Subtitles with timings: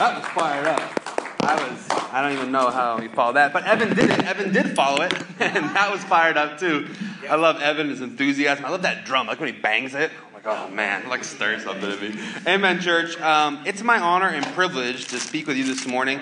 [0.00, 1.42] That was fired up.
[1.42, 4.24] I was, I don't even know how he followed that, but Evan did it.
[4.24, 6.88] Evan did follow it, and that was fired up too.
[7.28, 8.64] I love Evan's enthusiasm.
[8.64, 9.26] I love that drum.
[9.26, 10.10] Like when he bangs it.
[10.32, 12.20] Like, oh man, like stirs something in me.
[12.46, 13.20] Amen, church.
[13.20, 16.18] Um, it's my honor and privilege to speak with you this morning.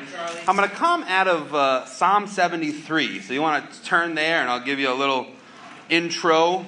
[0.48, 3.20] I'm going to come out of uh, Psalm 73.
[3.20, 5.28] So you want to turn there, and I'll give you a little
[5.88, 6.66] intro.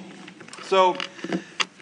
[0.63, 0.97] So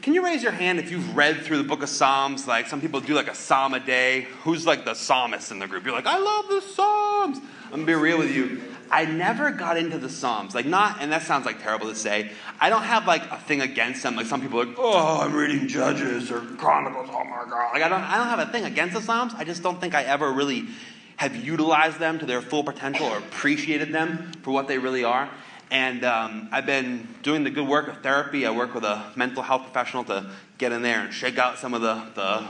[0.03, 2.47] can you raise your hand if you've read through the book of Psalms?
[2.47, 4.29] Like some people do like a psalm a day.
[4.43, 5.85] Who's like the psalmist in the group?
[5.85, 7.39] You're like, I love the Psalms.
[7.65, 8.63] I'm gonna be real with you.
[8.91, 10.55] I never got into the Psalms.
[10.55, 12.31] Like not, and that sounds like terrible to say.
[12.61, 14.17] I don't have like a thing against them.
[14.17, 17.09] Like some people are like, oh, I'm reading Judges or Chronicles.
[17.11, 17.73] Oh my god.
[17.75, 19.35] Like I don't, I don't have a thing against the Psalms.
[19.37, 20.67] I just don't think I ever really
[21.17, 25.29] have utilized them to their full potential or appreciated them for what they really are.
[25.71, 28.47] And um, I've been doing the good work of therapy.
[28.47, 31.75] I work with a mental health professional to get in there and shake out some
[31.75, 32.45] of the, the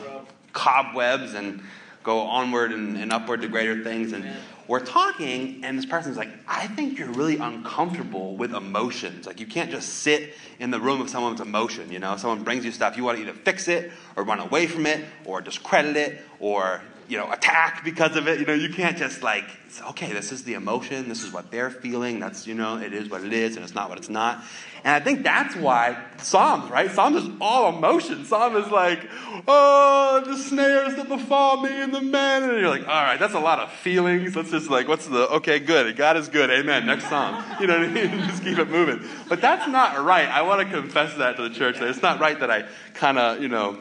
[0.53, 1.63] cobwebs and
[2.05, 4.13] go onward and, and upward to greater things.
[4.13, 4.25] And
[4.69, 9.27] we're talking, and this person's like, I think you're really uncomfortable with emotions.
[9.27, 11.91] Like, you can't just sit in the room of someone's emotion.
[11.91, 14.67] You know, someone brings you stuff, you want to either fix it or run away
[14.67, 18.39] from it or discredit it or you know, attack because of it.
[18.41, 19.45] You know, you can't just like,
[19.91, 23.09] okay, this is the emotion, this is what they're feeling, that's, you know, it is
[23.09, 24.43] what it is, and it's not what it's not.
[24.85, 26.91] And I think that's why Psalms, right?
[26.91, 28.25] Psalms is all emotion.
[28.25, 29.01] Psalm is like,
[29.47, 32.45] oh, the snares that befall me and the men.
[32.45, 34.37] And you're like, all right, that's a lot of feelings.
[34.37, 35.97] Let's just like, what's the, okay, good.
[35.97, 36.51] God is good.
[36.51, 36.87] Amen.
[36.87, 37.43] Next Psalm.
[37.61, 38.11] You know what I mean?
[38.29, 39.03] just keep it moving.
[39.29, 40.29] But that's not right.
[40.29, 41.79] I want to confess that to the church.
[41.81, 43.79] that It's not right that I kind of, you know,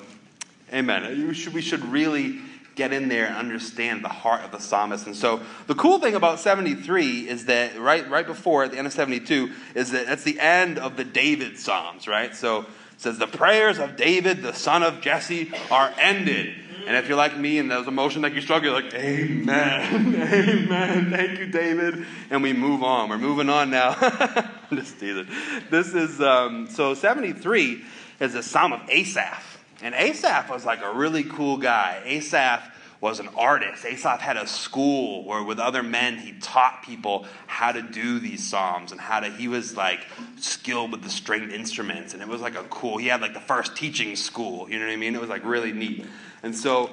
[0.73, 1.27] amen.
[1.53, 2.41] We should really
[2.77, 5.07] get in there and understand the heart of the psalmist.
[5.07, 8.87] And so the cool thing about 73 is that right, right before at the end
[8.87, 12.33] of 72 is that that's the end of the David Psalms, right?
[12.35, 16.53] So it says, The prayers of David, the son of Jesse, are ended.
[16.87, 21.11] And if you're like me and those emotions like you struggle, you're like, Amen, Amen,
[21.11, 22.05] thank you, David.
[22.29, 23.09] And we move on.
[23.09, 23.93] We're moving on now.
[24.73, 25.27] Just teasing.
[25.69, 27.83] This is, um, so 73
[28.21, 29.46] is a psalm of Asaph.
[29.81, 32.01] And Asaph was like a really cool guy.
[32.05, 33.85] Asaph was an artist.
[33.85, 38.43] Asaph had a school where with other men he taught people how to do these
[38.43, 39.99] psalms and how to he was like
[40.37, 43.39] skilled with the stringed instruments and it was like a cool he had like the
[43.39, 45.13] first teaching school, you know what I mean?
[45.13, 46.05] It was like really neat.
[46.41, 46.89] And so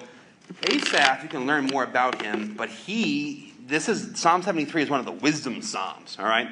[0.70, 5.00] Asaph, you can learn more about him, but he this is Psalm 73 is one
[5.00, 6.48] of the wisdom psalms, all right?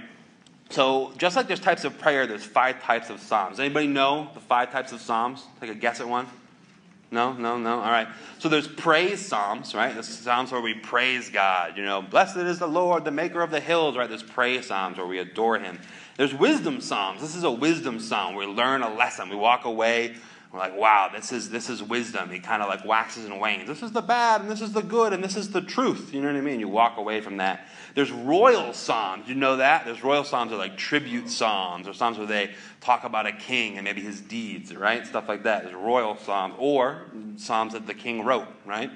[0.73, 3.61] So, just like there's types of prayer, there's five types of psalms.
[3.61, 5.45] Anybody know the five types of psalms?
[5.61, 6.27] Take a guess at one.
[7.11, 7.75] No, no, no.
[7.75, 8.09] All right.
[8.39, 9.93] So there's praise psalms, right?
[9.93, 11.77] There's psalms where we praise God.
[11.77, 14.09] You know, blessed is the Lord, the maker of the hills, right?
[14.09, 15.79] There's praise psalms where we adore him.
[16.17, 17.21] There's wisdom psalms.
[17.21, 18.35] This is a wisdom psalm.
[18.35, 19.29] We learn a lesson.
[19.29, 20.15] We walk away.
[20.53, 22.29] We're like, wow, this is this is wisdom.
[22.29, 23.67] He kind of like waxes and wanes.
[23.67, 26.13] This is the bad, and this is the good, and this is the truth.
[26.13, 26.61] You know what I mean?
[26.61, 27.67] You walk away from that.
[27.95, 29.29] There's royal psalms.
[29.29, 29.87] You know that?
[29.87, 32.51] There's royal psalms are like tribute psalms or psalms where they
[32.83, 35.07] talk about a king and maybe his deeds, right?
[35.07, 35.63] Stuff like that.
[35.63, 37.01] There's royal psalms or
[37.37, 38.91] psalms that the king wrote, right?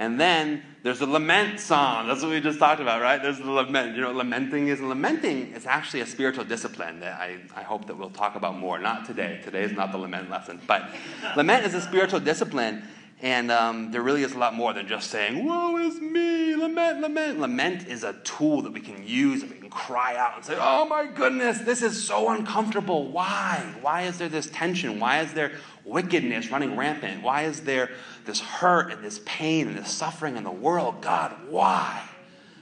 [0.00, 2.08] And then there's the lament psalm.
[2.08, 3.22] That's what we just talked about, right?
[3.22, 3.94] There's the lament.
[3.94, 4.80] You know lamenting is?
[4.80, 8.78] lamenting is actually a spiritual discipline that I, I hope that we'll talk about more.
[8.78, 9.42] Not today.
[9.44, 10.58] Today is not the lament lesson.
[10.66, 10.88] But
[11.36, 12.82] lament is a spiritual discipline
[13.22, 17.02] and um, there really is a lot more than just saying, Woe is me, lament,
[17.02, 17.38] lament.
[17.38, 20.56] Lament is a tool that we can use and we can cry out and say,
[20.58, 23.08] Oh my goodness, this is so uncomfortable.
[23.08, 23.74] Why?
[23.82, 24.98] Why is there this tension?
[24.98, 25.52] Why is there
[25.84, 27.22] wickedness running rampant?
[27.22, 27.90] Why is there
[28.30, 31.00] this hurt and this pain and this suffering in the world?
[31.00, 32.08] God, why?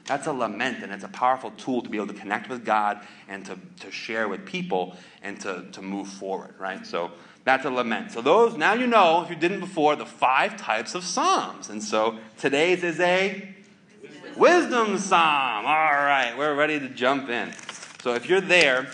[0.06, 3.00] That's a lament, and it's a powerful tool to be able to connect with God
[3.28, 6.86] and to, to share with people and to, to move forward, right?
[6.86, 7.12] So,
[7.44, 8.12] that's a lament.
[8.12, 11.70] So those now you know, if you didn't before, the five types of psalms.
[11.70, 13.54] And so today's is a
[14.36, 15.64] wisdom psalm.
[15.64, 17.50] All right, we're ready to jump in.
[18.02, 18.90] So if you're there,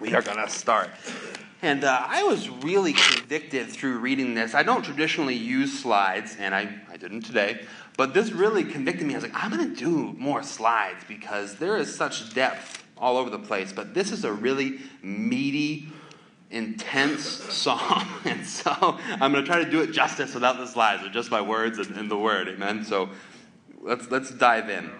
[0.00, 0.90] we are going to start.
[1.62, 4.52] And uh, I was really convicted through reading this.
[4.52, 7.64] I don't traditionally use slides, and I, I didn't today,
[7.96, 9.14] but this really convicted me.
[9.14, 13.16] I was like, I'm going to do more slides because there is such depth all
[13.16, 13.72] over the place.
[13.72, 15.88] But this is a really meaty,
[16.50, 18.08] intense psalm.
[18.24, 21.30] And so I'm going to try to do it justice without the slides, or just
[21.30, 22.48] by words and, and the word.
[22.48, 22.84] Amen.
[22.84, 23.10] So
[23.80, 24.90] let's, let's dive in.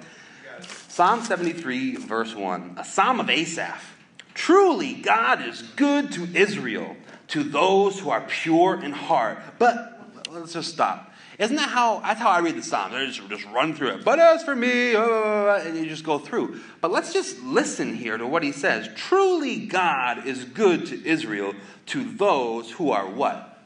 [0.87, 3.92] Psalm 73, verse 1, a psalm of Asaph.
[4.35, 6.97] Truly, God is good to Israel,
[7.29, 9.39] to those who are pure in heart.
[9.59, 11.11] But let's just stop.
[11.39, 12.95] Isn't that how, that's how I read the Psalms.
[12.95, 14.05] I just, just run through it.
[14.05, 16.61] But as for me, uh, and you just go through.
[16.81, 18.89] But let's just listen here to what he says.
[18.95, 21.55] Truly God is good to Israel,
[21.87, 23.63] to those who are what?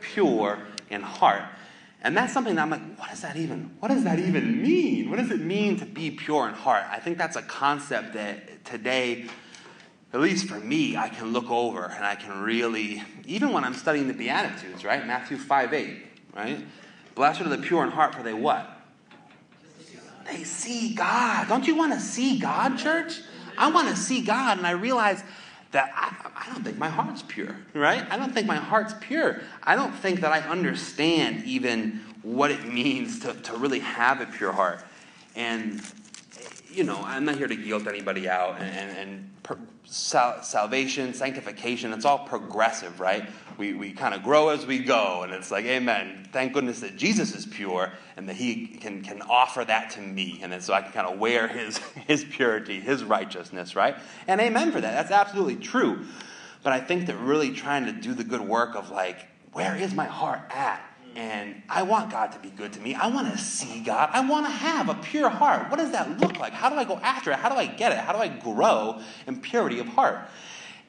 [0.00, 1.44] Pure in heart.
[2.02, 5.10] And that's something that I'm like, what does that even, what does that even mean?
[5.10, 6.84] What does it mean to be pure in heart?
[6.90, 9.26] I think that's a concept that today,
[10.12, 13.74] at least for me, I can look over and I can really, even when I'm
[13.74, 15.06] studying the Beatitudes, right?
[15.06, 15.96] Matthew 5 8,
[16.34, 16.64] right?
[17.14, 18.68] Blessed are the pure in heart, for they what?
[20.26, 21.48] They see God.
[21.48, 23.20] Don't you want to see God, church?
[23.56, 25.22] I want to see God, and I realize
[25.72, 28.04] that I, I, don't think my heart's pure, right?
[28.10, 29.40] I don't think my heart's pure.
[29.62, 34.26] I don't think that I understand even what it means to, to really have a
[34.26, 34.84] pure heart.
[35.36, 35.80] And,
[36.72, 41.92] you know, I'm not here to guilt anybody out and, and, per, sal- salvation, sanctification,
[41.92, 43.28] it's all progressive, right?
[43.58, 46.28] We, we kind of grow as we go, and it's like, amen.
[46.32, 50.38] Thank goodness that Jesus is pure and that he can, can offer that to me.
[50.42, 53.96] And then so I can kind of wear his, his purity, his righteousness, right?
[54.26, 54.92] And amen for that.
[54.92, 56.06] That's absolutely true.
[56.62, 59.94] But I think that really trying to do the good work of like, where is
[59.94, 60.84] my heart at?
[61.20, 62.94] And I want God to be good to me.
[62.94, 64.08] I want to see God.
[64.10, 65.70] I want to have a pure heart.
[65.70, 66.54] What does that look like?
[66.54, 67.38] How do I go after it?
[67.38, 67.98] How do I get it?
[67.98, 70.18] How do I grow in purity of heart?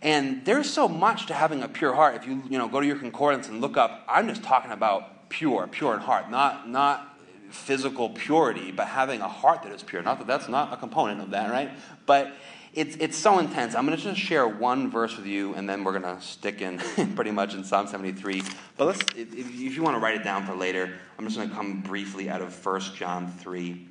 [0.01, 2.15] And there's so much to having a pure heart.
[2.15, 5.27] If you, you know, go to your concordance and look up, I'm just talking about
[5.27, 7.19] pure, pure in heart, not, not
[7.49, 10.01] physical purity, but having a heart that is pure.
[10.01, 11.71] Not that that's not a component of that, right?
[12.05, 12.31] But
[12.73, 13.75] it's, it's so intense.
[13.75, 16.61] I'm going to just share one verse with you, and then we're going to stick
[16.61, 16.77] in
[17.15, 18.43] pretty much in Psalm 73.
[18.77, 21.49] But let's, if, if you want to write it down for later, I'm just going
[21.49, 23.87] to come briefly out of 1 John 3.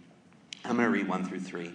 [0.64, 1.72] I'm going to read 1 through 3.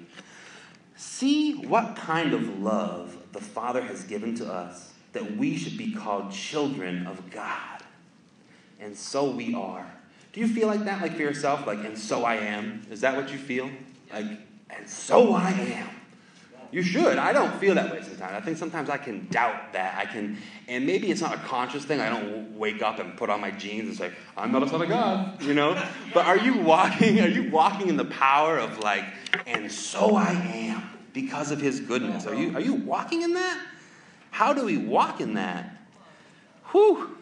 [0.95, 5.93] See what kind of love the Father has given to us that we should be
[5.93, 7.83] called children of God.
[8.79, 9.89] And so we are.
[10.33, 11.65] Do you feel like that, like for yourself?
[11.65, 12.85] Like, and so I am?
[12.91, 13.69] Is that what you feel?
[14.11, 14.25] Like,
[14.69, 15.89] and so I am.
[16.71, 17.17] You should.
[17.17, 18.33] I don't feel that way sometimes.
[18.33, 19.97] I think sometimes I can doubt that.
[19.97, 22.01] I can, and maybe it's not a conscious thing.
[22.01, 24.81] I don't wake up and put on my jeans and say, "I'm not a son
[24.81, 25.81] of God," you know.
[26.13, 27.19] But are you walking?
[27.21, 29.05] Are you walking in the power of like,
[29.45, 30.95] and so I am?
[31.15, 32.27] because of his goodness.
[32.27, 33.65] Are you, are you walking in that?
[34.29, 35.87] How do we walk in that?
[36.71, 37.17] Whew.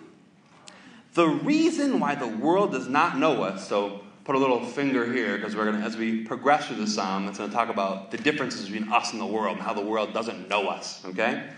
[1.13, 5.37] The reason why the world does not know us, so put a little finger here
[5.37, 8.11] because we're going to, as we progress through the psalm, it's going to talk about
[8.11, 11.49] the differences between us and the world and how the world doesn't know us, okay?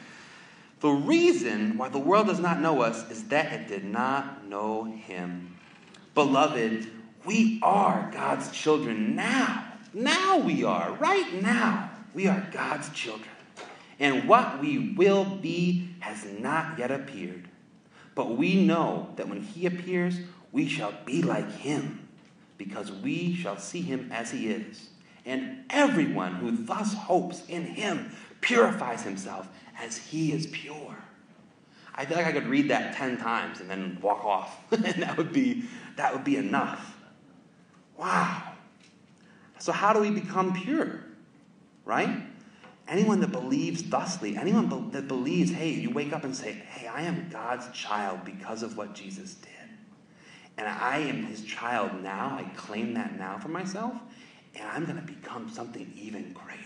[0.79, 4.83] The reason why the world does not know us is that it did not know
[4.83, 5.55] him.
[6.15, 6.87] Beloved,
[7.23, 9.63] we are God's children now.
[9.93, 11.91] Now we are, right now.
[12.13, 13.29] We are God's children.
[13.99, 17.47] And what we will be has not yet appeared.
[18.15, 20.17] But we know that when he appears,
[20.51, 22.04] we shall be like him,
[22.57, 24.89] because we shall see him as he is.
[25.25, 28.11] And everyone who thus hopes in him
[28.41, 29.47] purifies himself
[29.79, 30.97] as he is pure.
[31.95, 34.59] I feel like I could read that 10 times and then walk off.
[34.71, 35.63] and that would be
[35.95, 36.97] that would be enough.
[37.97, 38.53] Wow.
[39.59, 41.05] So how do we become pure?
[41.85, 42.23] right?
[42.87, 47.01] Anyone that believes thusly, anyone that believes, hey, you wake up and say, hey, I
[47.01, 49.51] am God's child because of what Jesus did.
[50.57, 52.37] And I am his child now.
[52.39, 53.93] I claim that now for myself.
[54.55, 56.61] And I'm going to become something even greater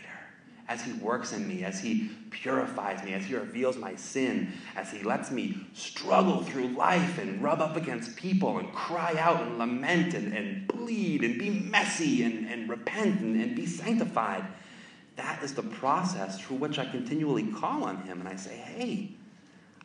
[0.67, 4.91] as he works in me, as he purifies me, as he reveals my sin, as
[4.91, 9.57] he lets me struggle through life and rub up against people and cry out and
[9.57, 14.45] lament and, and bleed and be messy and, and repent and, and be sanctified
[15.19, 19.09] that is the process through which I continually call on Him and I say, hey,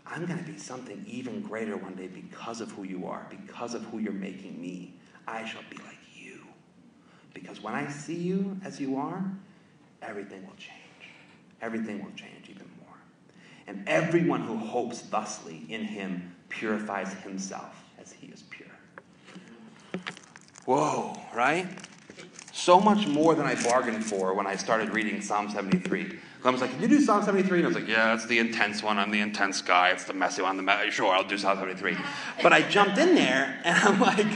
[0.06, 3.74] I'm going to be something even greater one day because of who you are, because
[3.74, 4.94] of who you're making me.
[5.26, 6.40] I shall be like you.
[7.32, 9.24] Because when I see you as you are,
[10.02, 11.10] everything will change.
[11.62, 12.96] Everything will change even more.
[13.66, 18.68] And everyone who hopes thusly in Him purifies himself as He is pure.
[20.66, 21.66] Whoa, right?
[22.64, 26.18] so much more than I bargained for when I started reading Psalm 73.
[26.44, 27.58] I was like, Can you do Psalm 73?
[27.58, 28.98] And I was like, Yeah, it's the intense one.
[28.98, 29.90] I'm the intense guy.
[29.90, 30.58] It's the messy one.
[30.58, 31.96] The me- sure, I'll do Psalm 73.
[32.42, 34.26] But I jumped in there and I'm like,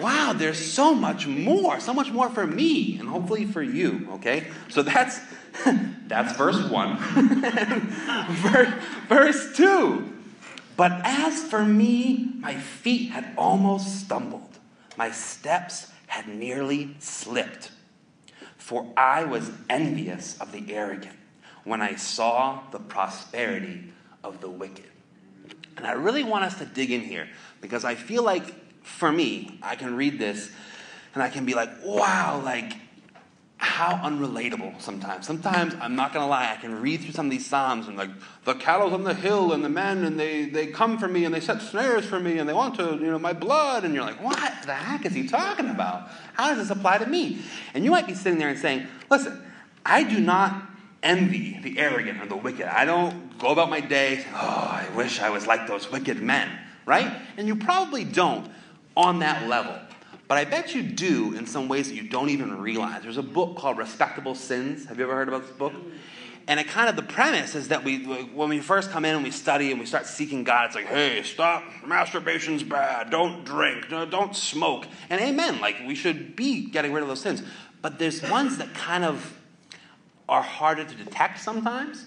[0.00, 4.08] Wow, there's so much more, so much more for me, and hopefully for you.
[4.14, 5.20] Okay, so that's
[6.06, 6.98] that's verse one.
[8.28, 8.74] verse,
[9.08, 10.12] verse two.
[10.76, 14.58] But as for me, my feet had almost stumbled.
[14.96, 17.70] My steps had nearly slipped.
[18.56, 21.16] For I was envious of the arrogant
[21.64, 23.84] when I saw the prosperity
[24.22, 24.84] of the wicked.
[25.76, 27.28] And I really want us to dig in here
[27.60, 28.44] because I feel like
[28.82, 30.50] for me, I can read this
[31.14, 32.74] and I can be like, wow, like,
[33.56, 35.26] how unrelatable sometimes.
[35.26, 37.96] Sometimes, I'm not going to lie, I can read through some of these Psalms and
[37.96, 38.10] like,
[38.44, 41.34] the cattle's on the hill and the men and they, they come for me and
[41.34, 43.84] they set snares for me and they want to, you know, my blood.
[43.84, 46.08] And you're like, what the heck is he talking about?
[46.34, 47.40] How does this apply to me?
[47.72, 49.42] And you might be sitting there and saying, listen,
[49.84, 50.73] I do not
[51.04, 52.66] envy the arrogant or the wicked.
[52.66, 56.20] I don't go about my day saying, oh, I wish I was like those wicked
[56.20, 56.50] men,
[56.86, 57.20] right?
[57.36, 58.50] And you probably don't
[58.96, 59.78] on that level.
[60.26, 63.02] But I bet you do in some ways that you don't even realize.
[63.02, 64.86] There's a book called Respectable Sins.
[64.86, 65.74] Have you ever heard about this book?
[66.46, 69.24] And it kind of the premise is that we, when we first come in and
[69.24, 73.88] we study and we start seeking God, it's like, hey, stop, masturbation's bad, don't drink,
[73.88, 75.60] don't smoke, and amen.
[75.60, 77.42] Like we should be getting rid of those sins.
[77.80, 79.38] But there's ones that kind of
[80.28, 82.06] are harder to detect sometimes.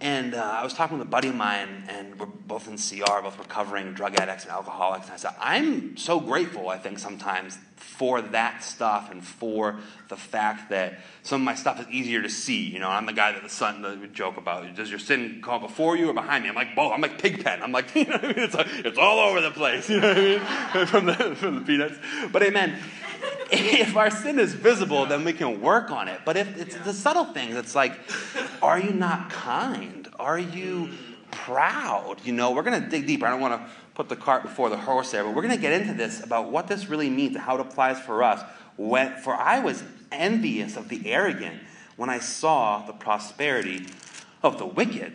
[0.00, 3.20] And uh, I was talking with a buddy of mine, and we're both in CR,
[3.20, 5.06] both recovering drug addicts and alcoholics.
[5.06, 9.76] And I said, I'm so grateful, I think, sometimes for that stuff and for
[10.08, 12.62] the fact that some of my stuff is easier to see.
[12.62, 14.72] You know, I'm the guy that the son the joke about.
[14.76, 16.50] Does your sin come before you or behind me?
[16.50, 16.92] I'm like both.
[16.92, 17.60] I'm like Pigpen.
[17.60, 18.34] I'm like, you know, I mean?
[18.36, 19.90] it's, like, it's all over the place.
[19.90, 20.86] You know what I mean?
[20.86, 21.98] from the from the peanuts.
[22.30, 22.78] But amen
[23.50, 26.20] if our sin is visible, then we can work on it.
[26.24, 27.98] But if it's the subtle things, it's like,
[28.62, 30.08] are you not kind?
[30.18, 30.90] Are you
[31.30, 32.16] proud?
[32.24, 33.26] You know, we're going to dig deeper.
[33.26, 35.60] I don't want to put the cart before the horse there, but we're going to
[35.60, 38.42] get into this about what this really means and how it applies for us.
[38.76, 41.60] When, for I was envious of the arrogant
[41.96, 43.86] when I saw the prosperity
[44.42, 45.12] of the wicked.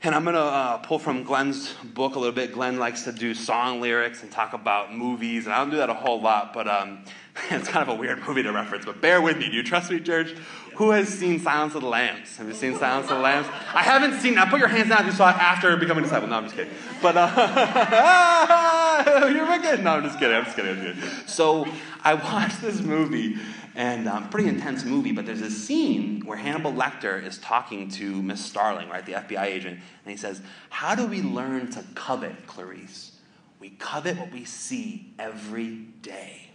[0.00, 2.52] And I'm going to uh, pull from Glenn's book a little bit.
[2.52, 5.90] Glenn likes to do song lyrics and talk about movies, and I don't do that
[5.90, 7.04] a whole lot, but um,
[7.50, 8.84] it's kind of a weird movie to reference.
[8.84, 9.48] But bear with me.
[9.48, 10.34] Do you trust me, church?
[10.76, 12.36] Who has seen Silence of the Lambs?
[12.36, 13.48] Have you seen Silence of the Lambs?
[13.74, 14.34] I haven't seen.
[14.34, 16.28] Now put your hands down if you saw it after becoming a disciple.
[16.28, 16.72] No, I'm just kidding.
[17.02, 17.28] But uh,
[19.34, 19.82] you're wicked.
[19.82, 20.36] No, I'm just kidding.
[20.36, 20.78] I'm just kidding.
[20.78, 21.26] I'm just kidding.
[21.26, 21.66] So
[22.04, 23.38] I watched this movie,
[23.74, 25.10] and um, pretty intense movie.
[25.12, 29.44] But there's a scene where Hannibal Lecter is talking to Miss Starling, right, the FBI
[29.44, 30.40] agent, and he says,
[30.70, 33.12] "How do we learn to covet, Clarice?
[33.58, 36.47] We covet what we see every day."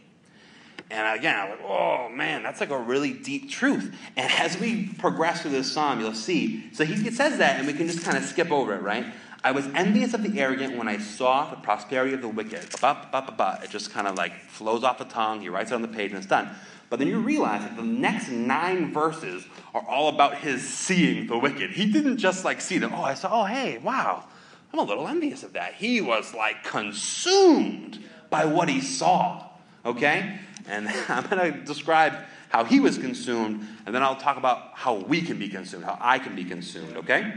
[0.93, 3.95] And again, I'm like, oh man, that's like a really deep truth.
[4.15, 6.71] And as we progress through this psalm, you'll see.
[6.73, 9.05] So he says that, and we can just kind of skip over it, right?
[9.43, 12.65] I was envious of the arrogant when I saw the prosperity of the wicked.
[12.79, 15.41] Ba, ba, ba, it just kind of like flows off the tongue.
[15.41, 16.49] He writes it on the page, and it's done.
[16.89, 21.37] But then you realize that the next nine verses are all about his seeing the
[21.37, 21.71] wicked.
[21.71, 22.93] He didn't just like see them.
[22.93, 24.25] Oh, I saw, oh, hey, wow.
[24.71, 25.73] I'm a little envious of that.
[25.73, 29.49] He was like consumed by what he saw.
[29.85, 30.39] Okay?
[30.67, 32.13] And I'm going to describe
[32.49, 35.97] how he was consumed, and then I'll talk about how we can be consumed, how
[35.99, 37.33] I can be consumed, okay?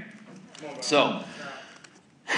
[0.81, 1.25] So,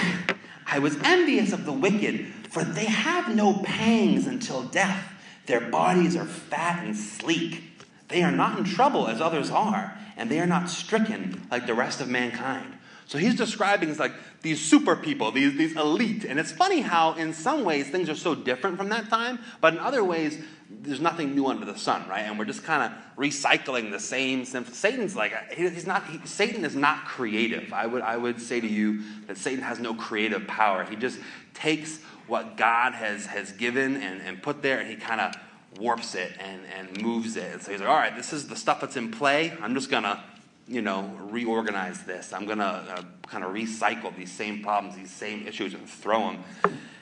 [0.71, 5.11] I was envious of the wicked, for they have no pangs until death.
[5.45, 7.63] Their bodies are fat and sleek.
[8.07, 11.73] They are not in trouble as others are, and they are not stricken like the
[11.73, 12.73] rest of mankind.
[13.07, 16.23] So he's describing like these super people, these, these elite.
[16.25, 19.73] And it's funny how, in some ways, things are so different from that time, but
[19.73, 22.21] in other ways, there's nothing new under the sun, right?
[22.21, 24.45] And we're just kind of recycling the same.
[24.45, 26.05] Satan's like he's not.
[26.05, 27.73] He, Satan is not creative.
[27.73, 30.83] I would I would say to you that Satan has no creative power.
[30.83, 31.19] He just
[31.55, 35.33] takes what God has has given and, and put there, and he kind of
[35.79, 37.51] warps it and, and moves it.
[37.51, 39.53] And so he's like, all right, this is the stuff that's in play.
[39.61, 40.23] I'm just gonna
[40.69, 42.31] you know, reorganize this.
[42.31, 46.31] I'm going to uh, kind of recycle these same problems, these same issues, and throw
[46.31, 46.43] them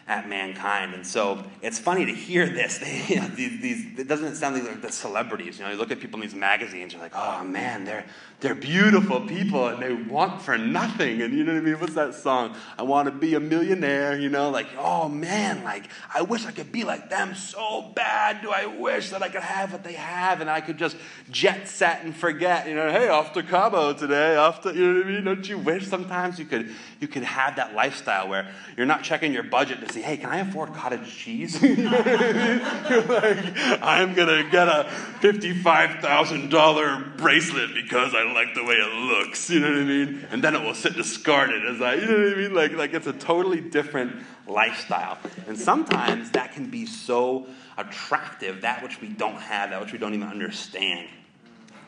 [0.08, 0.94] at mankind.
[0.94, 2.84] And so it's funny to hear this.
[3.08, 5.58] You know, these, these, it doesn't sound like the celebrities.
[5.58, 8.06] You know, you look at people in these magazines, you're like, oh man, they're,
[8.40, 11.22] they're beautiful people and they want for nothing.
[11.22, 11.80] And you know what I mean?
[11.80, 12.56] What's that song?
[12.78, 14.50] I want to be a millionaire, you know?
[14.50, 18.42] Like, oh man, like, I wish I could be like them so bad.
[18.42, 20.98] Do I wish that I could have what they have and I could just
[21.32, 25.00] jet set and forget, you know, hey, off to Cabo today, off to, you know
[25.00, 25.24] what I mean?
[25.24, 29.34] Don't you wish sometimes you could, you could have that lifestyle where you're not checking
[29.34, 31.62] your budget to see, hey, can I afford cottage cheese?
[31.62, 33.38] You're like,
[33.82, 34.89] I'm going to get a
[35.22, 39.50] $55,000 bracelet because I like the way it looks.
[39.50, 40.27] You know what I mean?
[40.32, 42.54] And then it will sit discarded as I, you know what I mean?
[42.54, 44.16] Like, like it's a totally different
[44.48, 45.18] lifestyle.
[45.48, 50.00] And sometimes that can be so attractive, that which we don't have, that which we
[50.00, 51.08] don't even understand.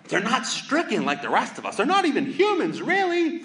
[0.07, 1.77] They're not stricken like the rest of us.
[1.77, 3.43] They're not even humans, really.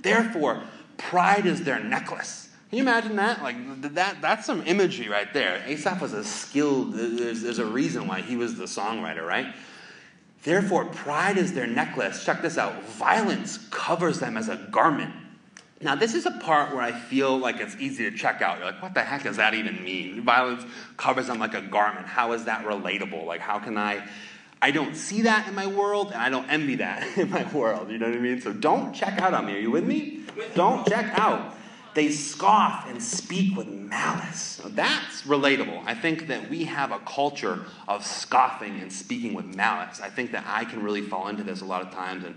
[0.00, 0.62] Therefore,
[0.96, 2.47] pride is their necklace.
[2.68, 3.42] Can you imagine that?
[3.42, 3.56] Like
[3.94, 5.62] that that's some imagery right there.
[5.66, 9.54] Asaph was a skilled there's, there's a reason why he was the songwriter, right?
[10.42, 12.24] Therefore, pride is their necklace.
[12.24, 12.82] Check this out.
[12.84, 15.12] Violence covers them as a garment.
[15.80, 18.58] Now, this is a part where I feel like it's easy to check out.
[18.58, 20.22] You're like, what the heck does that even mean?
[20.22, 20.64] Violence
[20.96, 22.06] covers them like a garment.
[22.06, 23.26] How is that relatable?
[23.26, 24.06] Like, how can I
[24.60, 27.90] I don't see that in my world, and I don't envy that in my world.
[27.90, 28.40] You know what I mean?
[28.40, 29.54] So don't check out on me.
[29.54, 30.24] Are you with me?
[30.54, 31.54] Don't check out.
[31.98, 34.60] They scoff and speak with malice.
[34.62, 35.82] Now, that's relatable.
[35.84, 40.00] I think that we have a culture of scoffing and speaking with malice.
[40.00, 42.22] I think that I can really fall into this a lot of times.
[42.24, 42.36] And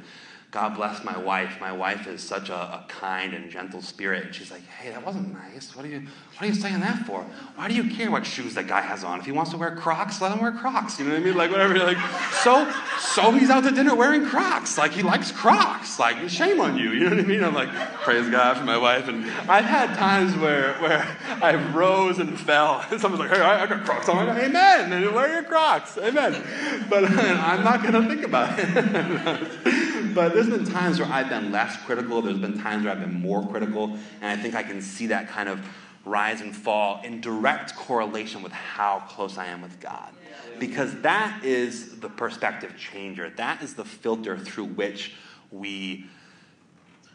[0.51, 1.61] God bless my wife.
[1.61, 4.25] My wife is such a, a, kind and gentle spirit.
[4.25, 5.73] And she's like, hey, that wasn't nice.
[5.77, 7.21] What are, you, what are you saying that for?
[7.55, 9.19] Why do you care what shoes that guy has on?
[9.19, 10.99] If he wants to wear Crocs, let him wear Crocs.
[10.99, 11.37] You know what I mean?
[11.37, 11.79] Like, whatever.
[11.79, 11.97] Like,
[12.43, 14.77] so, so he's out to dinner wearing Crocs.
[14.77, 15.97] Like, he likes Crocs.
[15.99, 16.91] Like, shame on you.
[16.91, 17.43] You know what I mean?
[17.45, 17.69] I'm like,
[18.01, 19.07] praise God for my wife.
[19.07, 22.85] And I've had times where, where I rose and fell.
[22.91, 24.27] And someone's like, hey, I, got Crocs on.
[24.27, 24.91] Like, Amen.
[24.91, 25.97] And wear your Crocs.
[25.97, 26.43] Amen.
[26.89, 29.77] But I'm not going to think about it.
[30.13, 32.21] but there's been times where I've been less critical.
[32.21, 33.97] There's been times where I've been more critical.
[34.21, 35.59] And I think I can see that kind of
[36.05, 40.13] rise and fall in direct correlation with how close I am with God.
[40.59, 43.29] Because that is the perspective changer.
[43.31, 45.13] That is the filter through which
[45.51, 46.05] we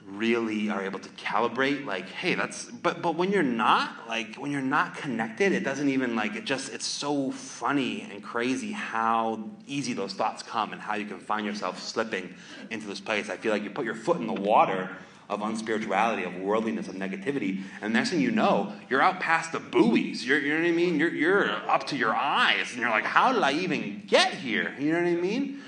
[0.07, 4.53] really are able to calibrate like hey that's but but when you're not like when
[4.53, 9.43] you're not connected it doesn't even like it just it's so funny and crazy how
[9.67, 12.33] easy those thoughts come and how you can find yourself slipping
[12.71, 14.97] into this place i feel like you put your foot in the water
[15.29, 17.61] of unspirituality, of worldliness, of negativity.
[17.81, 20.25] And next thing you know, you're out past the buoys.
[20.25, 21.01] You're, you know what I mean?
[21.01, 22.71] You're, you're up to your eyes.
[22.71, 24.73] And you're like, how did I even get here?
[24.79, 25.63] You know what I mean?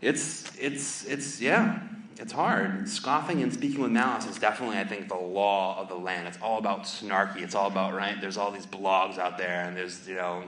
[0.00, 1.80] It's, it's, it's, yeah,
[2.20, 2.86] it's hard.
[2.86, 6.28] Scoffing and speaking with malice is definitely, I think, the law of the land.
[6.28, 7.42] It's all about snarky.
[7.42, 8.20] It's all about, right?
[8.20, 10.44] There's all these blogs out there, and there's, you know,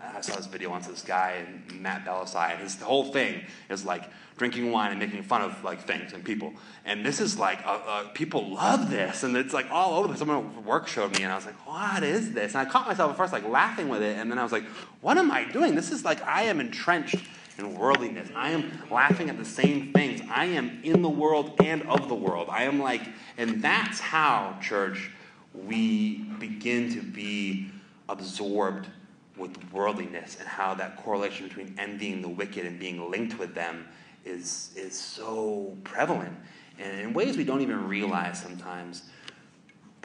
[0.00, 4.08] I saw this video once this guy, Matt Bellassai, and his whole thing is like
[4.36, 6.52] drinking wine and making fun of like things and people.
[6.84, 10.14] And this is like, uh, uh, people love this, and it's like all over.
[10.16, 12.54] Someone at work showed me, and I was like, what is this?
[12.54, 14.64] And I caught myself at first like laughing with it, and then I was like,
[15.00, 15.74] what am I doing?
[15.74, 17.18] This is like, I am entrenched
[17.58, 18.28] in worldliness.
[18.34, 20.20] I am laughing at the same things.
[20.30, 22.48] I am in the world and of the world.
[22.50, 23.02] I am like,
[23.38, 25.10] and that's how, church,
[25.54, 27.70] we begin to be
[28.08, 28.88] absorbed
[29.36, 33.86] with worldliness and how that correlation between envying the wicked and being linked with them
[34.24, 36.36] is, is so prevalent
[36.78, 39.02] and in ways we don't even realize sometimes.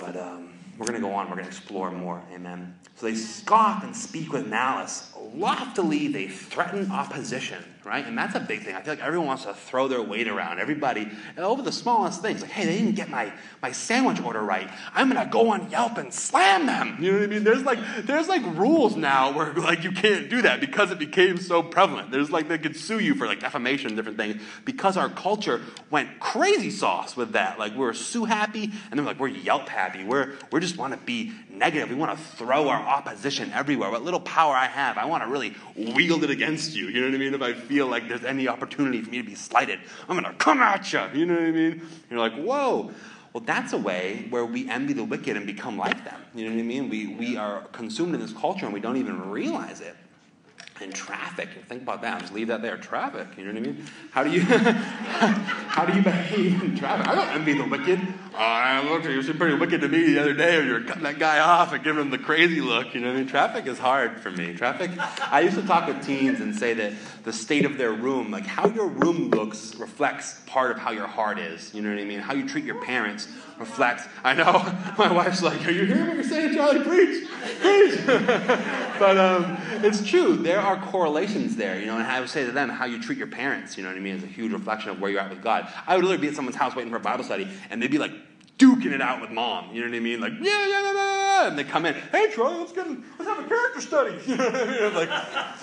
[0.01, 2.23] But um, we're going to go on, we're going to explore more.
[2.33, 2.75] Amen.
[2.95, 5.13] So they scoff and speak with malice.
[5.35, 8.05] Loftily, they threaten opposition, right?
[8.05, 8.75] And that's a big thing.
[8.75, 10.59] I feel like everyone wants to throw their weight around.
[10.59, 14.69] Everybody, over the smallest things, like, hey, they didn't get my, my sandwich order right.
[14.93, 16.97] I'm going to go on Yelp and slam them.
[16.99, 17.43] You know what I mean?
[17.43, 21.37] There's like, there's like rules now where like you can't do that because it became
[21.37, 22.11] so prevalent.
[22.11, 25.61] There's like, they could sue you for like defamation and different things because our culture
[25.89, 27.57] went crazy sauce with that.
[27.57, 30.03] Like, we're sue happy and then like, we're Yelp happy.
[30.03, 31.89] We're, we just want to be negative.
[31.89, 33.91] We want to throw our opposition everywhere.
[33.91, 36.87] What little power I have, I want to really wield it against you.
[36.87, 37.33] You know what I mean?
[37.35, 40.37] If I feel like there's any opportunity for me to be slighted, I'm going to
[40.37, 41.01] come at you.
[41.13, 41.81] You know what I mean?
[42.09, 42.91] You're like, whoa.
[43.31, 46.19] Well, that's a way where we envy the wicked and become like them.
[46.35, 46.89] You know what I mean?
[46.89, 49.95] We, we are consumed in this culture and we don't even realize it
[50.81, 51.49] and traffic.
[51.67, 52.21] Think about that.
[52.21, 52.77] Just leave that there.
[52.77, 53.27] Traffic.
[53.37, 53.85] You know what I mean?
[54.11, 57.07] How do you how do you behave in traffic?
[57.07, 57.99] I don't envy the wicked.
[58.35, 60.81] I looked at you seemed pretty wicked to me the other day when you were
[60.81, 62.93] cutting that guy off and giving him the crazy look.
[62.93, 63.27] You know what I mean?
[63.27, 64.53] Traffic is hard for me.
[64.53, 64.91] Traffic.
[65.31, 68.45] I used to talk with teens and say that the state of their room, like
[68.45, 71.73] how your room looks, reflects part of how your heart is.
[71.73, 72.19] You know what I mean?
[72.19, 73.27] How you treat your parents
[73.61, 74.03] reflects.
[74.23, 74.51] I know
[74.97, 76.83] my wife's like, "Are you hearing what you're saying, Charlie?
[76.83, 77.25] Preach,
[77.61, 80.35] preach." but um, it's true.
[80.35, 81.97] There are correlations there, you know.
[81.97, 84.01] And I would say to them, how you treat your parents, you know what I
[84.01, 85.71] mean, is a huge reflection of where you're at with God.
[85.87, 87.99] I would literally be at someone's house waiting for a Bible study, and they'd be
[87.99, 88.11] like
[88.57, 89.73] duking it out with mom.
[89.73, 90.19] You know what I mean?
[90.19, 91.47] Like, yeah, yeah, yeah, yeah.
[91.47, 94.19] And they come in, hey, Troy, let's get, let's have a character study.
[94.27, 95.09] I'm like,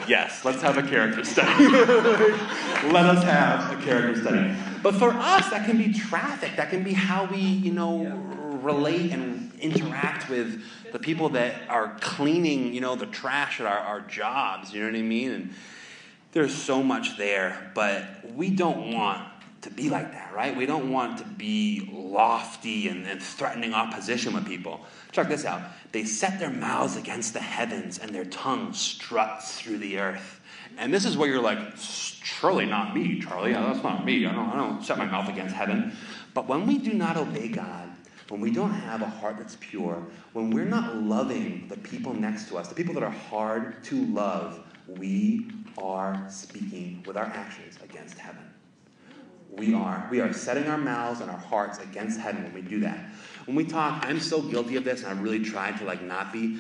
[0.09, 1.69] yes, let's have a character study.
[1.69, 4.55] Let us have a character study.
[4.83, 6.57] But for us, that can be traffic.
[6.57, 8.05] That can be how we, you know,
[8.63, 10.63] relate and interact with
[10.93, 14.73] the people that are cleaning, you know, the trash at our, our jobs.
[14.73, 15.33] You know what I mean?
[15.33, 15.55] And
[16.33, 19.27] there's so much there, but we don't want
[19.63, 20.57] to be like that, right?
[20.57, 24.81] We don't want to be lofty and, and, threatening opposition with people.
[25.11, 25.63] Check this out.
[25.91, 30.38] They set their mouths against the heavens and their tongue struts through the earth.
[30.79, 33.53] And this is where you're like, surely not me, Charlie.
[33.53, 34.25] That's not me.
[34.27, 35.97] I don't, I don't set my mouth against heaven.
[36.35, 37.91] But when we do not obey God,
[38.29, 42.49] when we don't have a heart that's pure, when we're not loving the people next
[42.49, 47.79] to us, the people that are hard to love, we are speaking with our actions
[47.83, 48.45] against heaven.
[49.51, 50.07] We are.
[50.11, 52.99] We are setting our mouths and our hearts against heaven when we do that.
[53.47, 56.33] When we talk, I'm so guilty of this, and I really tried to like not
[56.33, 56.59] be.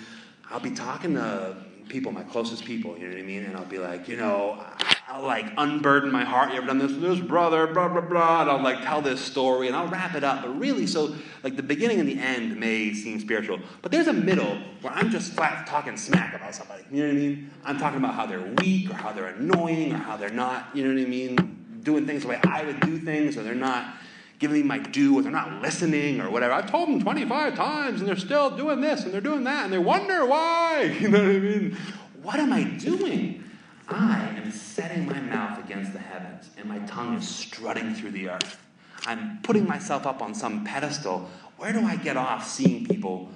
[0.50, 1.56] I'll be talking to
[1.88, 3.44] people, my closest people, you know what I mean?
[3.44, 4.62] And I'll be like, you know,
[5.08, 6.50] I'll like unburden my heart.
[6.50, 6.92] You ever done this?
[6.92, 8.42] This brother, blah, blah, blah.
[8.42, 10.42] And I'll like tell this story and I'll wrap it up.
[10.42, 13.58] But really, so like the beginning and the end may seem spiritual.
[13.80, 16.84] But there's a middle where I'm just flat talking smack about somebody.
[16.90, 17.50] You know what I mean?
[17.64, 20.84] I'm talking about how they're weak or how they're annoying or how they're not, you
[20.84, 21.80] know what I mean?
[21.82, 23.94] Doing things the way I would do things or they're not
[24.38, 26.54] giving me my due or they're not listening or whatever.
[26.54, 29.72] I've told them 25 times and they're still doing this and they're doing that and
[29.72, 30.96] they wonder why.
[31.00, 31.76] You know what I mean?
[32.22, 33.44] What am I doing?
[33.88, 38.28] I am setting my mouth against the heavens, and my tongue is strutting through the
[38.28, 38.62] earth.
[39.06, 41.28] I'm putting myself up on some pedestal.
[41.56, 43.30] Where do I get off seeing people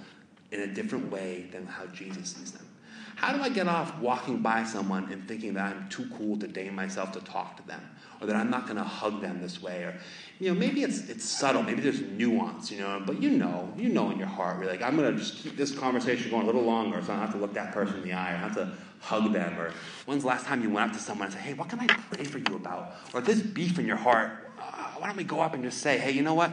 [0.50, 2.66] in a different way than how Jesus sees them?
[3.16, 6.46] How do I get off walking by someone and thinking that I'm too cool to
[6.46, 7.80] deign myself to talk to them?
[8.20, 9.84] Or that I'm not going to hug them this way?
[9.84, 9.98] Or,
[10.42, 11.62] you know, maybe it's, it's subtle.
[11.62, 14.82] Maybe there's nuance, you know, but you know, you know in your heart, you're like,
[14.82, 17.38] I'm to just keep this conversation going a little longer so I don't have to
[17.38, 18.30] look that person in the eye.
[18.30, 19.56] I have to hug them?
[19.56, 19.72] Or
[20.04, 21.86] when's the last time you went up to someone and said, hey, what can I
[21.86, 22.96] pray for you about?
[23.14, 25.96] Or there's beef in your heart, uh, why don't we go up and just say,
[25.96, 26.50] hey, you know what?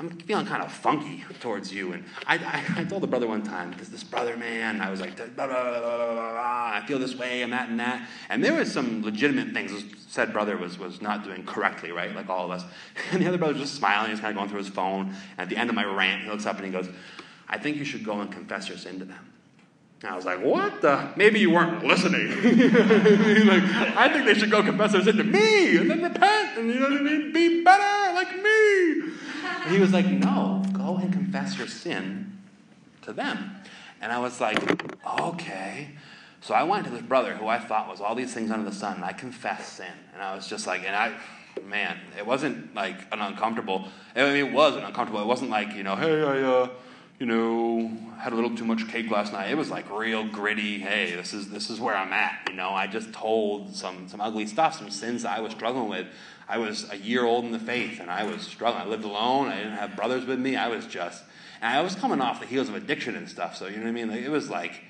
[0.00, 1.92] I'm feeling kind of funky towards you.
[1.92, 4.98] And I, I, I told the brother one time, because this brother, man, I was
[4.98, 8.08] like, blah, blah, blah, I feel this way and that and that.
[8.30, 12.14] And there was some legitimate things this said brother was, was not doing correctly, right?
[12.16, 12.64] Like all of us.
[13.12, 14.10] And the other brother was just smiling.
[14.10, 15.08] He's kind of going through his phone.
[15.08, 16.88] And at the end of my rant, he looks up and he goes,
[17.46, 19.32] I think you should go and confess your sin to them.
[20.00, 21.10] And I was like, what the?
[21.16, 22.28] Maybe you weren't listening.
[23.46, 23.62] like,
[23.96, 26.80] I think they should go confess their sin to me and then repent and, you
[26.80, 27.32] know what I mean?
[27.34, 29.12] Be better like me.
[29.64, 32.38] And he was like, no, go and confess your sin
[33.02, 33.56] to them.
[34.00, 34.58] And I was like,
[35.20, 35.90] okay.
[36.40, 38.74] So I went to this brother who I thought was all these things under the
[38.74, 39.92] sun, and I confessed sin.
[40.14, 41.12] And I was just like, and I,
[41.66, 45.20] man, it wasn't like an uncomfortable, I mean, it was an uncomfortable.
[45.20, 46.68] It wasn't like, you know, hey, I, uh,
[47.18, 49.50] you know, had a little too much cake last night.
[49.50, 50.78] It was like real gritty.
[50.78, 52.48] Hey, this is this is where I'm at.
[52.48, 55.90] You know, I just told some some ugly stuff, some sins that I was struggling
[55.90, 56.06] with.
[56.50, 58.82] I was a year old in the faith, and I was struggling.
[58.82, 59.46] I lived alone.
[59.46, 60.56] I didn't have brothers with me.
[60.56, 61.22] I was just,
[61.62, 63.56] and I was coming off the heels of addiction and stuff.
[63.56, 64.08] So you know what I mean?
[64.08, 64.82] Like, it was like,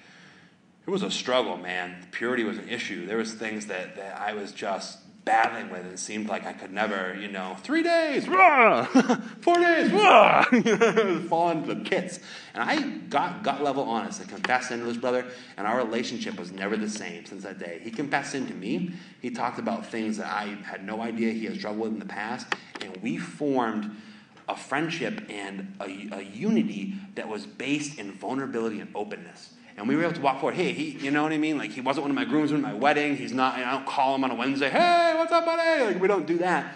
[0.86, 2.06] it was a struggle, man.
[2.12, 3.04] Purity was an issue.
[3.04, 5.86] There was things that that I was just battling with.
[5.86, 8.26] It seemed like I could never, you know, three days,
[9.40, 9.90] four days,
[11.28, 12.18] fall into the pits.
[12.52, 15.24] And I got gut level honest and confessed into his brother,
[15.56, 17.80] and our relationship was never the same since that day.
[17.80, 18.90] He confessed into me.
[19.22, 22.06] He talked about things that I had no idea he had struggled with in the
[22.06, 22.48] past,
[22.80, 23.96] and we formed
[24.48, 29.50] a friendship and a, a unity that was based in vulnerability and openness.
[29.80, 30.56] And we were able to walk forward.
[30.56, 31.56] Hey, he, you know what I mean?
[31.56, 33.16] Like he wasn't one of my groomsmen at my wedding.
[33.16, 33.54] He's not.
[33.54, 34.68] I don't call him on a Wednesday.
[34.68, 35.84] Hey, what's up, buddy?
[35.84, 36.74] Like we don't do that.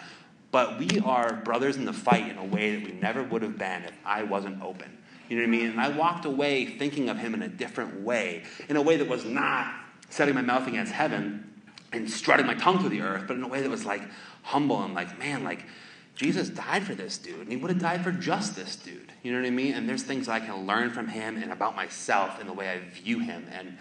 [0.50, 3.58] But we are brothers in the fight in a way that we never would have
[3.58, 4.96] been if I wasn't open.
[5.28, 5.66] You know what I mean?
[5.70, 9.06] And I walked away thinking of him in a different way, in a way that
[9.06, 9.74] was not
[10.08, 11.62] setting my mouth against heaven
[11.92, 14.02] and strutting my tongue through the earth, but in a way that was like
[14.42, 15.66] humble and like, man, like
[16.14, 19.12] Jesus died for this dude, and he would have died for just this dude.
[19.22, 19.74] You know what I mean?
[19.74, 22.78] And there's things I can learn from him and about myself and the way I
[22.78, 23.46] view him.
[23.50, 23.76] And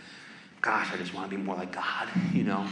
[0.62, 2.68] gosh, I just want to be more like God, you know?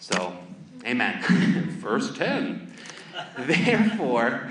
[0.00, 0.36] So,
[0.84, 1.22] amen.
[1.78, 2.72] Verse 10.
[3.38, 4.48] Therefore,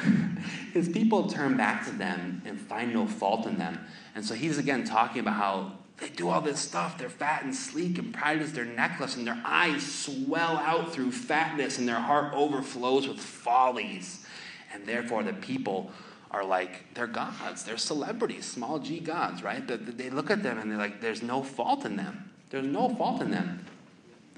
[0.74, 3.80] his people turn back to them and find no fault in them.
[4.16, 5.72] And so he's again talking about how
[6.04, 6.98] they do all this stuff.
[6.98, 11.14] They're fat and sleek, and pride is their necklace, and their eyes swell out through
[11.14, 14.26] fatness, and their heart overflows with follies.
[14.74, 15.92] And therefore, the people
[16.30, 19.66] are like, they're gods, they're celebrities, small g gods, right?
[19.66, 22.32] They look at them and they're like, there's no fault in them.
[22.50, 23.66] There's no fault in them.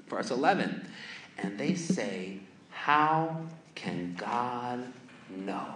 [0.08, 0.86] Verse 11.
[1.38, 2.38] And they say,
[2.70, 3.40] How
[3.74, 4.84] can God
[5.34, 5.74] know?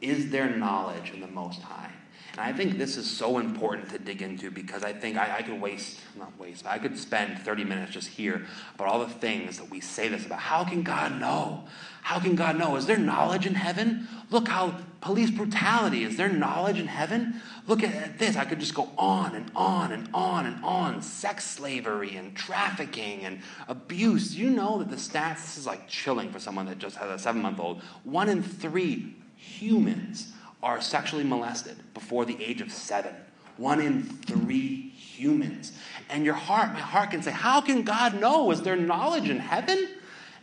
[0.00, 1.92] Is there knowledge in the Most High?
[2.36, 5.42] And I think this is so important to dig into because I think I, I
[5.42, 8.44] could waste, not waste, but I could spend 30 minutes just here
[8.74, 10.40] about all the things that we say this about.
[10.40, 11.64] How can God know?
[12.02, 12.76] How can God know?
[12.76, 14.06] Is there knowledge in heaven?
[14.30, 16.04] Look how police brutality.
[16.04, 17.40] Is there knowledge in heaven?
[17.66, 18.36] Look at this.
[18.36, 21.00] I could just go on and on and on and on.
[21.00, 24.36] Sex slavery and trafficking and abuse.
[24.36, 27.18] You know that the stats, this is like chilling for someone that just has a
[27.18, 27.82] seven month old.
[28.04, 33.14] One in three humans are sexually molested before the age of seven.
[33.56, 35.72] One in three humans.
[36.10, 38.50] And your heart, my heart can say, How can God know?
[38.50, 39.88] Is there knowledge in heaven?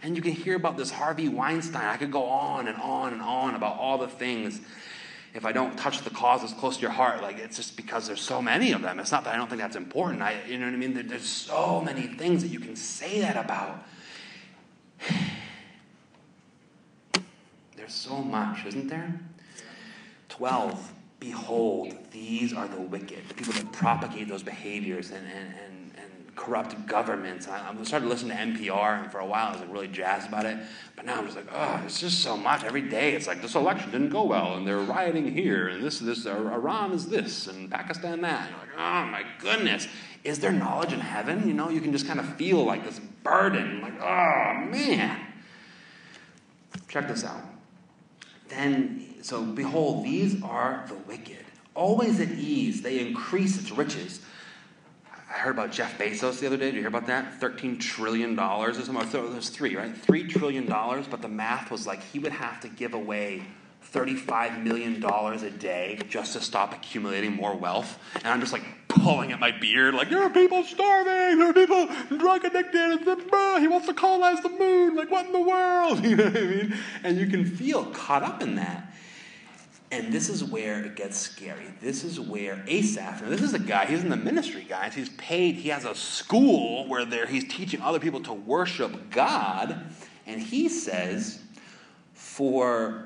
[0.01, 1.85] And you can hear about this Harvey Weinstein.
[1.85, 4.59] I could go on and on and on about all the things.
[5.33, 8.21] If I don't touch the causes close to your heart, like it's just because there's
[8.21, 8.99] so many of them.
[8.99, 10.21] It's not that I don't think that's important.
[10.21, 11.07] I, you know what I mean?
[11.07, 13.83] There's so many things that you can say that about.
[17.75, 19.19] There's so much, isn't there?
[20.43, 20.93] 12.
[21.21, 26.35] Behold, these are the wicked, the people that propagate those behaviors and, and, and, and
[26.35, 27.47] corrupt governments.
[27.47, 30.27] I, I started listening to NPR, and for a while I was like really jazzed
[30.27, 30.57] about it.
[30.97, 33.13] But now I'm just like, oh, it's just so much every day.
[33.13, 36.91] It's like this election didn't go well, and they're rioting here, and this, this, Iran
[36.91, 38.41] is this, and Pakistan that.
[38.41, 39.87] And you're like, oh my goodness,
[40.25, 41.47] is there knowledge in heaven?
[41.47, 45.25] You know, you can just kind of feel like this burden, like, oh man.
[46.89, 47.43] Check this out.
[48.55, 51.45] Then, so behold, these are the wicked.
[51.75, 54.21] Always at ease, they increase its riches.
[55.11, 56.65] I heard about Jeff Bezos the other day.
[56.65, 57.39] Did you hear about that?
[57.39, 59.09] $13 trillion or something.
[59.09, 59.93] So there's three, right?
[59.93, 63.43] $3 trillion, but the math was like he would have to give away
[63.91, 67.97] $35 million a day just to stop accumulating more wealth.
[68.15, 71.53] And I'm just like pulling at my beard, like, there are people starving, there are
[71.53, 72.99] people drug addicted,
[73.59, 76.03] he wants to colonize the moon, like, what in the world?
[76.13, 76.75] You know what I mean?
[77.03, 78.93] And you can feel caught up in that.
[79.93, 81.67] And this is where it gets scary.
[81.79, 84.95] This is where Asaph, and this is a guy, he's in the ministry, guys.
[84.95, 89.85] He's paid, he has a school where there, he's teaching other people to worship God.
[90.25, 91.39] And he says,
[92.13, 93.05] For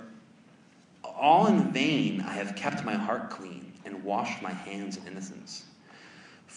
[1.04, 5.66] all in vain I have kept my heart clean and washed my hands in innocence.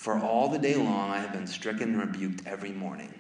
[0.00, 3.12] For all the day long I have been stricken and rebuked every morning.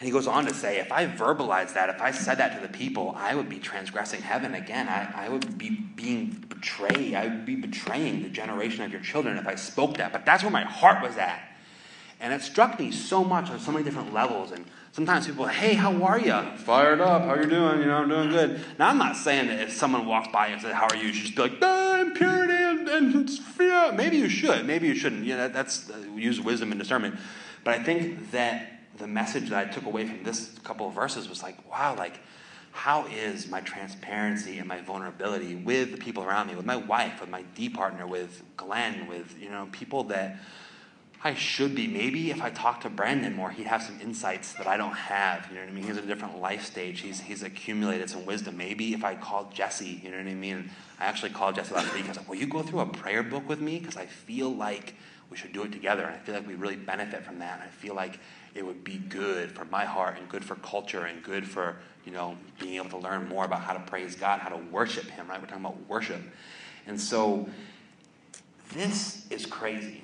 [0.00, 2.66] And he goes on to say, if I verbalized that, if I said that to
[2.66, 4.88] the people, I would be transgressing heaven again.
[4.88, 7.14] I, I would be being betrayed.
[7.14, 10.12] I would be betraying the generation of your children if I spoke that.
[10.12, 11.40] But that's where my heart was at.
[12.18, 14.50] And it struck me so much on so many different levels.
[14.50, 16.42] And sometimes people, hey, how are you?
[16.56, 17.22] Fired up.
[17.22, 17.78] How are you doing?
[17.78, 18.64] You know, I'm doing good.
[18.80, 21.06] Now, I'm not saying that if someone walks by and says, how are you?
[21.06, 22.49] You should just be like, ah, impurity and,
[22.90, 23.92] and fear.
[23.92, 24.66] Maybe you should.
[24.66, 25.24] Maybe you shouldn't.
[25.24, 27.18] You know, that's uh, use wisdom and discernment.
[27.64, 31.28] But I think that the message that I took away from this couple of verses
[31.28, 32.20] was like, wow, like,
[32.72, 37.20] how is my transparency and my vulnerability with the people around me, with my wife,
[37.20, 40.36] with my D partner, with Glenn, with, you know, people that
[41.22, 41.86] I should be.
[41.86, 45.46] Maybe if I talked to Brandon more, he'd have some insights that I don't have.
[45.50, 45.84] You know what I mean?
[45.84, 47.00] He's at a different life stage.
[47.00, 48.56] He's, he's accumulated some wisdom.
[48.56, 50.70] Maybe if I called Jesse, you know what I mean?
[50.98, 52.06] I actually called Jesse last week.
[52.06, 53.78] I was like, will you go through a prayer book with me?
[53.78, 54.94] Because I feel like
[55.30, 56.04] we should do it together.
[56.04, 57.60] And I feel like we really benefit from that.
[57.60, 58.18] And I feel like
[58.54, 62.12] it would be good for my heart and good for culture and good for, you
[62.12, 65.28] know, being able to learn more about how to praise God, how to worship Him,
[65.28, 65.38] right?
[65.38, 66.22] We're talking about worship.
[66.86, 67.46] And so
[68.72, 70.02] this is crazy.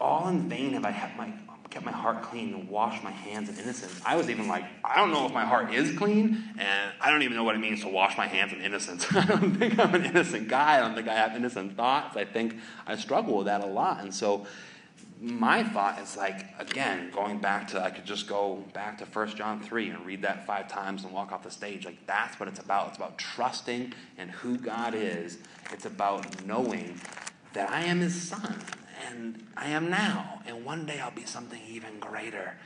[0.00, 3.10] All in vain have I kept my, um, kept my heart clean and washed my
[3.10, 4.00] hands in innocence.
[4.04, 7.22] I was even like, I don't know if my heart is clean, and I don't
[7.22, 9.06] even know what it means to wash my hands in innocence.
[9.14, 10.76] I don't think I'm an innocent guy.
[10.76, 12.16] I don't think I have innocent thoughts.
[12.16, 12.56] I think
[12.86, 14.02] I struggle with that a lot.
[14.02, 14.46] And so
[15.20, 19.28] my thought is like, again, going back to, I could just go back to 1
[19.28, 21.86] John 3 and read that five times and walk off the stage.
[21.86, 22.88] Like, that's what it's about.
[22.88, 25.38] It's about trusting in who God is.
[25.72, 27.00] It's about knowing
[27.54, 28.62] that I am His Son,
[29.08, 32.56] and I am now, and one day I'll be something even greater,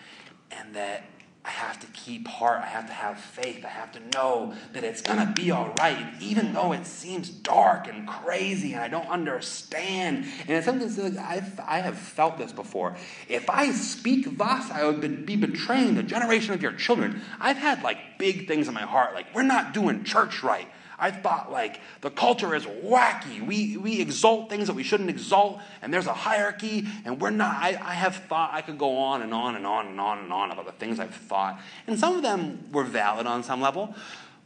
[0.51, 1.05] and that
[1.43, 2.61] I have to keep heart.
[2.63, 3.65] I have to have faith.
[3.65, 7.31] I have to know that it's going to be all right, even though it seems
[7.31, 10.27] dark and crazy and I don't understand.
[10.41, 12.95] And it's something that I've, I have felt this before.
[13.27, 17.23] If I speak thus, I would be betraying the generation of your children.
[17.41, 20.69] I've had like big things in my heart, like, we're not doing church right.
[21.01, 23.45] I thought like the culture is wacky.
[23.45, 27.57] We, we exalt things that we shouldn't exalt, and there's a hierarchy, and we're not.
[27.57, 30.33] I, I have thought I could go on and on and on and on and
[30.33, 31.61] on about the things I've thought.
[31.87, 33.95] And some of them were valid on some level,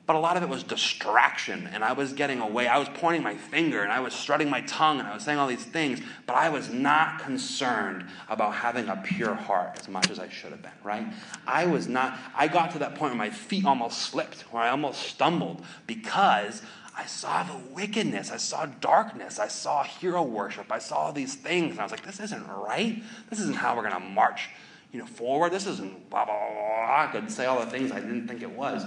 [0.07, 2.69] but a lot of it was distraction, and I was getting away.
[2.69, 5.39] I was pointing my finger, and I was strutting my tongue, and I was saying
[5.39, 10.11] all these things, but I was not concerned about having a pure heart as much
[10.11, 11.07] as I should have been, right?
[11.47, 14.69] I was not, I got to that point where my feet almost slipped, where I
[14.69, 16.61] almost stumbled, because
[16.97, 18.31] I saw the wickedness.
[18.31, 19.39] I saw darkness.
[19.39, 20.71] I saw hero worship.
[20.71, 23.03] I saw all these things, and I was like, this isn't right.
[23.31, 24.49] This isn't how we're going to march
[24.93, 25.53] you know, forward.
[25.53, 27.03] This isn't blah, blah, blah.
[27.03, 28.87] I could say all the things I didn't think it was.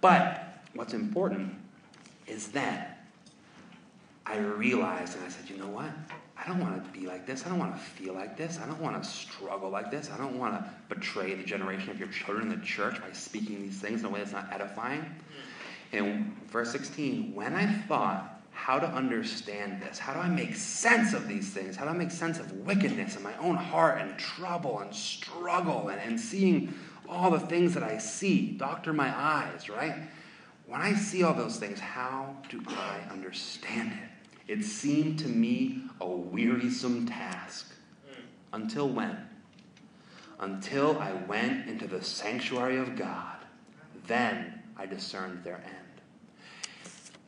[0.00, 0.45] But
[0.76, 1.54] what's important
[2.26, 3.06] is that
[4.24, 5.90] I realized and I said, you know what?
[6.36, 7.46] I don't want to be like this.
[7.46, 8.58] I don't want to feel like this.
[8.62, 10.10] I don't want to struggle like this.
[10.12, 13.62] I don't want to betray the generation of your children in the church by speaking
[13.62, 15.04] these things in a way that's not edifying.
[15.92, 21.12] And verse 16, when I thought how to understand this, how do I make sense
[21.12, 21.76] of these things?
[21.76, 25.88] How do I make sense of wickedness in my own heart and trouble and struggle
[25.88, 26.74] and, and seeing
[27.08, 29.94] all the things that I see, doctor my eyes, right?
[30.66, 34.52] When I see all those things, how do I understand it?
[34.52, 37.72] It seemed to me a wearisome task.
[38.52, 39.16] Until when?
[40.40, 43.36] Until I went into the sanctuary of God.
[44.06, 45.74] Then I discerned their end.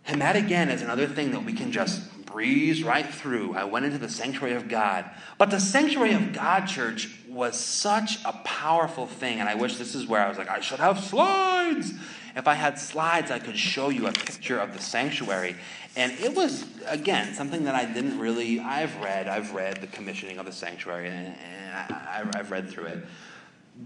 [0.07, 3.55] And that again is another thing that we can just breeze right through.
[3.55, 5.11] I went into the sanctuary of God.
[5.37, 9.41] But the sanctuary of God, church, was such a powerful thing.
[9.41, 11.93] And I wish this is where I was like, I should have slides.
[12.37, 15.57] If I had slides, I could show you a picture of the sanctuary.
[15.97, 20.39] And it was, again, something that I didn't really, I've read, I've read the commissioning
[20.39, 23.05] of the sanctuary, and, and I, I've read through it.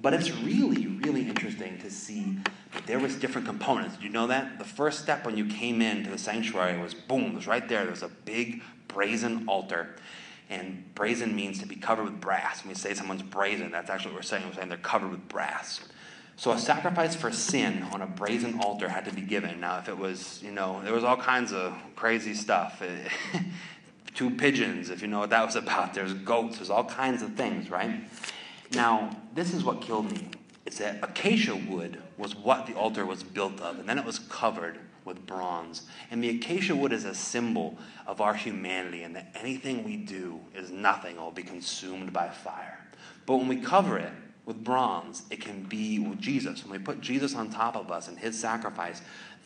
[0.00, 2.38] But it's really, really interesting to see
[2.72, 3.96] that there was different components.
[3.96, 4.58] Did you know that?
[4.58, 7.82] The first step when you came into the sanctuary was boom, it was right there.
[7.82, 9.96] There was a big brazen altar.
[10.48, 12.62] And brazen means to be covered with brass.
[12.62, 14.44] When we say someone's brazen, that's actually what we're saying.
[14.46, 15.80] We're saying they're covered with brass.
[16.36, 19.60] So a sacrifice for sin on a brazen altar had to be given.
[19.60, 22.82] Now, if it was, you know, there was all kinds of crazy stuff.
[24.14, 25.94] Two pigeons, if you know what that was about.
[25.94, 26.56] There's goats.
[26.56, 28.00] There's all kinds of things, right?
[28.72, 30.28] Now, this is what killed me.
[30.64, 34.18] It's that acacia wood was what the altar was built of, and then it was
[34.18, 35.82] covered with bronze.
[36.10, 40.40] And the acacia wood is a symbol of our humanity, and that anything we do
[40.54, 42.78] is nothing, it will be consumed by fire.
[43.26, 44.12] But when we cover it,
[44.44, 46.64] with bronze, it can be with Jesus.
[46.64, 49.00] When we put Jesus on top of us and his sacrifice,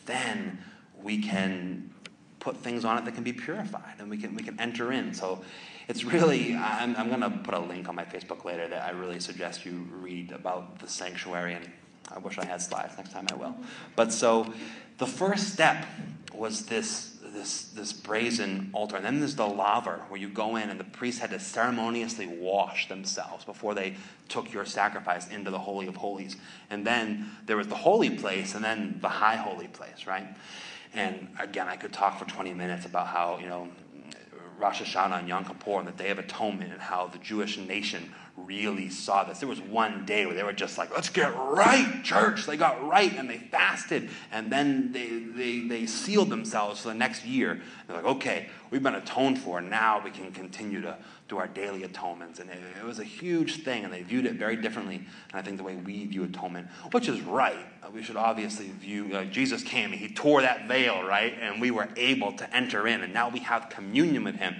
[0.05, 0.59] then
[1.01, 1.93] we can
[2.39, 5.13] put things on it that can be purified and we can, we can enter in.
[5.13, 5.43] So
[5.87, 8.91] it's really, I'm, I'm going to put a link on my Facebook later that I
[8.91, 11.53] really suggest you read about the sanctuary.
[11.53, 11.69] And
[12.13, 12.97] I wish I had slides.
[12.97, 13.55] Next time I will.
[13.95, 14.53] But so
[14.97, 15.85] the first step
[16.33, 18.95] was this this, this brazen altar.
[18.95, 22.27] And then there's the laver, where you go in and the priests had to ceremoniously
[22.27, 23.95] wash themselves before they
[24.29, 26.37] took your sacrifice into the Holy of Holies.
[26.69, 30.27] And then there was the holy place and then the high holy place, right?
[30.93, 33.67] And again, I could talk for 20 minutes about how, you know,
[34.57, 38.11] Rosh Hashanah and Yom Kippur and the Day of Atonement and how the Jewish nation
[38.37, 39.39] really saw this.
[39.39, 42.45] There was one day where they were just like, let's get right, church.
[42.45, 46.93] They got right and they fasted and then they, they, they sealed themselves for the
[46.93, 47.59] next year.
[47.87, 49.59] They're like, okay, we've been atoned for.
[49.59, 50.97] Now we can continue to
[51.27, 52.39] do our daily atonements.
[52.39, 54.97] And it, it was a huge thing and they viewed it very differently.
[54.97, 57.57] And I think the way we view atonement, which is right.
[57.91, 61.33] We should obviously view, uh, Jesus came and he tore that veil, right?
[61.41, 64.57] And we were able to enter in and now we have communion with him.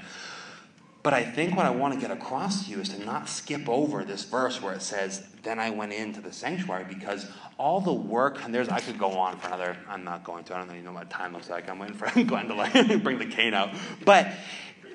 [1.08, 3.70] But I think what I want to get across to you is to not skip
[3.70, 7.94] over this verse where it says, Then I went into the sanctuary, because all the
[7.94, 10.68] work, and there's, I could go on for another, I'm not going to, I don't
[10.68, 11.70] know, you know what time looks like.
[11.70, 13.74] I'm waiting for Glenn to like bring the cane out.
[14.04, 14.34] But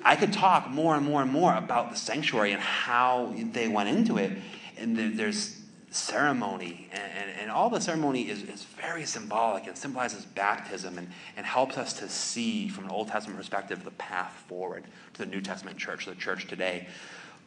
[0.05, 3.89] I could talk more and more and more about the sanctuary and how they went
[3.89, 4.33] into it.
[4.77, 5.62] And there's
[5.95, 11.07] ceremony, and, and, and, all the ceremony is, is very symbolic and symbolizes baptism and,
[11.37, 15.25] and helps us to see, from an Old Testament perspective, the path forward to the
[15.25, 16.87] New Testament church, the church today.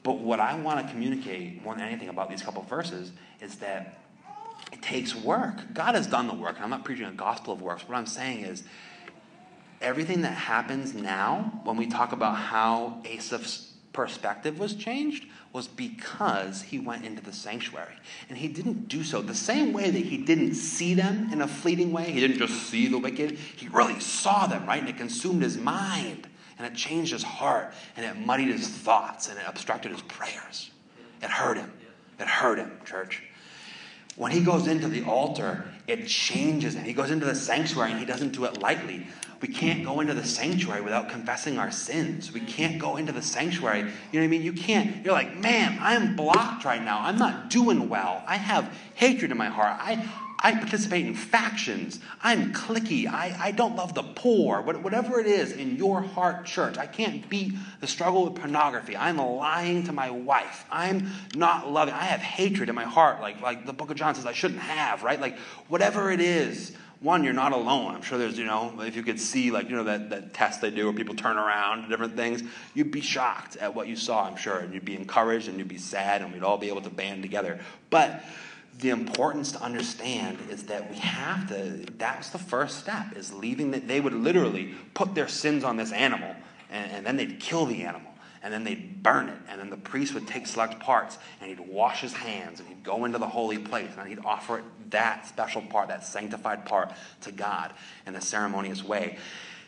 [0.03, 3.99] But what I want to communicate more than anything about these couple verses is that
[4.73, 5.75] it takes work.
[5.75, 7.89] God has done the work, and I'm not preaching a gospel of works.
[7.89, 8.63] What I'm saying is,
[9.81, 16.63] everything that happens now, when we talk about how Asaph's perspective was changed, was because
[16.63, 17.97] he went into the sanctuary.
[18.29, 21.49] And he didn't do so the same way that he didn't see them in a
[21.49, 22.13] fleeting way.
[22.13, 24.81] He didn't just see the wicked, he really saw them, right?
[24.81, 26.29] And it consumed his mind,
[26.59, 30.71] and it changed his heart, and it muddied his thoughts, and it obstructed his prayers.
[31.23, 31.73] It hurt him.
[32.21, 33.23] It hurt him, church.
[34.17, 36.85] When he goes into the altar, it changes him.
[36.85, 39.07] He goes into the sanctuary and he doesn't do it lightly.
[39.43, 42.33] We can't go into the sanctuary without confessing our sins.
[42.33, 43.81] We can't go into the sanctuary.
[43.81, 44.43] You know what I mean?
[44.43, 45.05] You can't.
[45.05, 47.01] You're like, man, I'm blocked right now.
[47.03, 48.25] I'm not doing well.
[48.27, 49.79] I have hatred in my heart.
[49.79, 50.09] I,
[50.47, 51.99] I participate in factions.
[52.23, 53.09] I'm clicky.
[53.09, 54.63] I, I don't love the poor.
[54.63, 58.97] Whatever it is in your heart, church, I can't beat the struggle with pornography.
[58.97, 60.65] I'm lying to my wife.
[60.71, 61.95] I'm not loving.
[61.95, 64.61] I have hatred in my heart, like, like the book of John says I shouldn't
[64.61, 65.21] have, right?
[65.21, 67.97] Like, whatever it is one, you're not alone.
[67.97, 70.61] I'm sure there's, you know, if you could see, like, you know, that, that test
[70.61, 74.25] they do where people turn around different things, you'd be shocked at what you saw,
[74.25, 74.59] I'm sure.
[74.59, 77.23] And you'd be encouraged and you'd be sad and we'd all be able to band
[77.23, 77.59] together.
[77.91, 78.23] But
[78.79, 83.71] the importance to understand is that we have to, that's the first step, is leaving
[83.71, 86.35] that they would literally put their sins on this animal
[86.71, 88.13] and, and then they'd kill the animal
[88.43, 89.39] and then they'd burn it.
[89.49, 92.85] And then the priest would take select parts and he'd wash his hands and he'd
[92.85, 96.93] go into the holy place and he'd offer it that special part, that sanctified part,
[97.23, 97.73] to God
[98.07, 99.19] in a ceremonious way.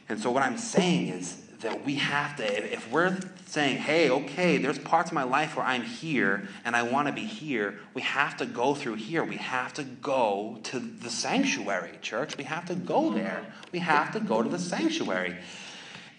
[0.09, 4.59] And so, what I'm saying is that we have to, if we're saying, hey, okay,
[4.59, 8.02] there's parts of my life where I'm here and I want to be here, we
[8.02, 9.25] have to go through here.
[9.25, 12.37] We have to go to the sanctuary, church.
[12.37, 13.44] We have to go there.
[13.73, 15.37] We have to go to the sanctuary.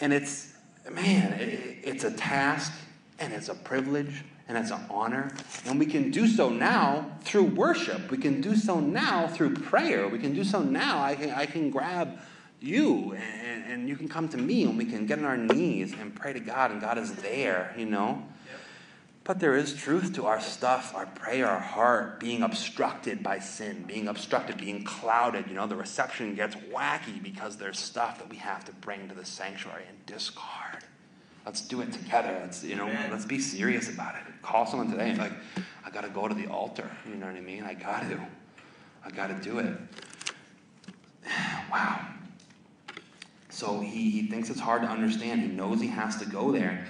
[0.02, 0.54] And it's,
[0.92, 2.74] man, it's a task
[3.18, 5.32] and it's a privilege and it's an honor.
[5.66, 8.12] And we can do so now through worship.
[8.12, 10.08] We can do so now through prayer.
[10.08, 11.02] We can do so now.
[11.02, 12.20] I can, I can grab
[12.62, 13.14] you.
[13.14, 16.14] And, and you can come to me and we can get on our knees and
[16.14, 18.24] pray to God, and God is there, you know?
[19.30, 23.84] But there is truth to our stuff, our prayer, our heart being obstructed by sin,
[23.88, 25.45] being obstructed, being clouded.
[25.47, 29.14] You know, the reception gets wacky because there's stuff that we have to bring to
[29.14, 30.84] the sanctuary and discard.
[31.45, 32.39] Let's do it together.
[32.41, 33.12] Let's, you know, Amen.
[33.12, 34.22] let's be serious about it.
[34.41, 35.34] Call someone today and like,
[35.86, 36.89] I got to go to the altar.
[37.07, 37.64] You know what I mean?
[37.64, 38.20] I got to.
[39.05, 39.78] I got to do it.
[41.72, 42.03] Wow.
[43.60, 45.41] So he, he thinks it's hard to understand.
[45.41, 46.86] He knows he has to go there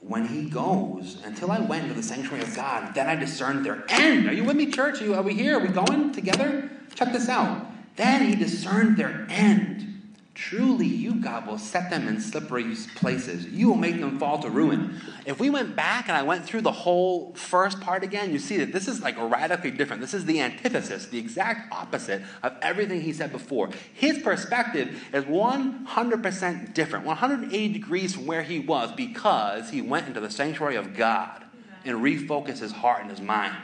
[0.00, 3.84] when he goes, until I went into the sanctuary of God, then I discerned their
[3.88, 4.28] end.
[4.28, 5.00] Are you with me, church?
[5.00, 5.58] Are, you, are we here?
[5.58, 6.70] Are we going together?
[6.94, 7.66] Check this out.
[7.96, 9.95] Then he discerned their end.
[10.36, 13.46] Truly, you, God, will set them in slippery places.
[13.46, 15.00] You will make them fall to ruin.
[15.24, 18.58] If we went back and I went through the whole first part again, you see
[18.58, 20.02] that this is like radically different.
[20.02, 23.70] This is the antithesis, the exact opposite of everything he said before.
[23.94, 30.20] His perspective is 100% different, 180 degrees from where he was because he went into
[30.20, 31.46] the sanctuary of God
[31.86, 33.56] and refocused his heart and his mind.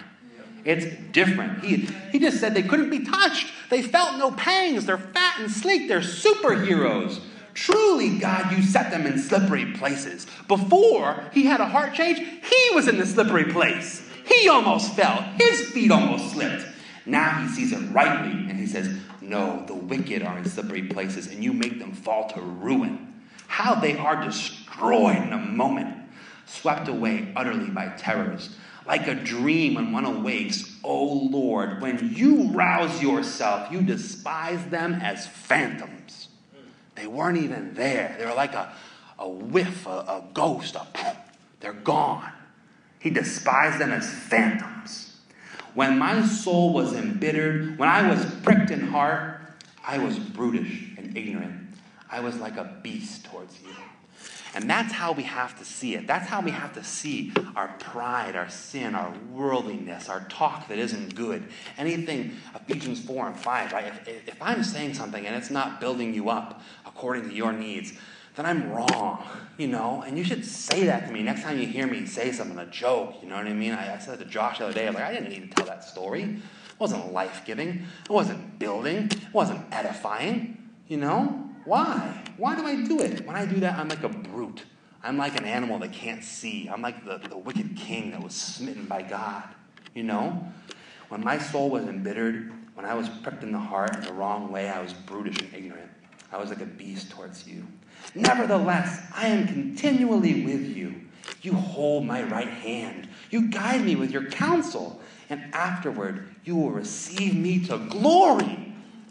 [0.64, 1.64] It's different.
[1.64, 3.52] He, he just said they couldn't be touched.
[3.68, 4.86] They felt no pangs.
[4.86, 5.88] They're fat and sleek.
[5.88, 7.20] They're superheroes.
[7.54, 10.26] Truly, God, you set them in slippery places.
[10.48, 14.08] Before he had a heart change, he was in the slippery place.
[14.24, 15.22] He almost fell.
[15.38, 16.64] His feet almost slipped.
[17.04, 21.26] Now he sees it rightly and he says, No, the wicked are in slippery places
[21.26, 23.20] and you make them fall to ruin.
[23.48, 25.94] How they are destroyed in a moment,
[26.46, 28.56] swept away utterly by terrors
[28.86, 30.78] like a dream when one awakes.
[30.84, 36.28] O oh Lord, when you rouse yourself, you despise them as phantoms.
[36.94, 38.14] They weren't even there.
[38.18, 38.72] They were like a,
[39.18, 40.86] a whiff, a, a ghost, a
[41.62, 42.32] they're gone.
[42.98, 45.16] He despised them as phantoms.
[45.74, 49.40] When my soul was embittered, when I was pricked in heart,
[49.86, 51.60] I was brutish and ignorant.
[52.10, 53.74] I was like a beast towards you.
[54.54, 56.06] And that's how we have to see it.
[56.06, 60.78] That's how we have to see our pride, our sin, our worldliness, our talk that
[60.78, 61.44] isn't good.
[61.78, 63.86] Anything, Ephesians 4 and 5, right?
[64.06, 67.94] If, if I'm saying something and it's not building you up according to your needs,
[68.34, 69.24] then I'm wrong,
[69.58, 70.02] you know?
[70.06, 72.66] And you should say that to me next time you hear me say something, a
[72.66, 73.72] joke, you know what I mean?
[73.72, 75.54] I, I said to Josh the other day, I was like, I didn't need to
[75.54, 76.22] tell that story.
[76.22, 81.50] It wasn't life giving, it wasn't building, it wasn't edifying, you know?
[81.64, 82.21] Why?
[82.36, 83.26] Why do I do it?
[83.26, 84.64] When I do that, I'm like a brute.
[85.02, 86.68] I'm like an animal that can't see.
[86.68, 89.44] I'm like the, the wicked king that was smitten by God.
[89.94, 90.46] You know?
[91.08, 94.50] When my soul was embittered, when I was pricked in the heart in the wrong
[94.50, 95.90] way, I was brutish and ignorant.
[96.32, 97.66] I was like a beast towards you.
[98.14, 100.94] Nevertheless, I am continually with you.
[101.42, 103.08] You hold my right hand.
[103.30, 105.00] You guide me with your counsel.
[105.28, 108.61] And afterward, you will receive me to glory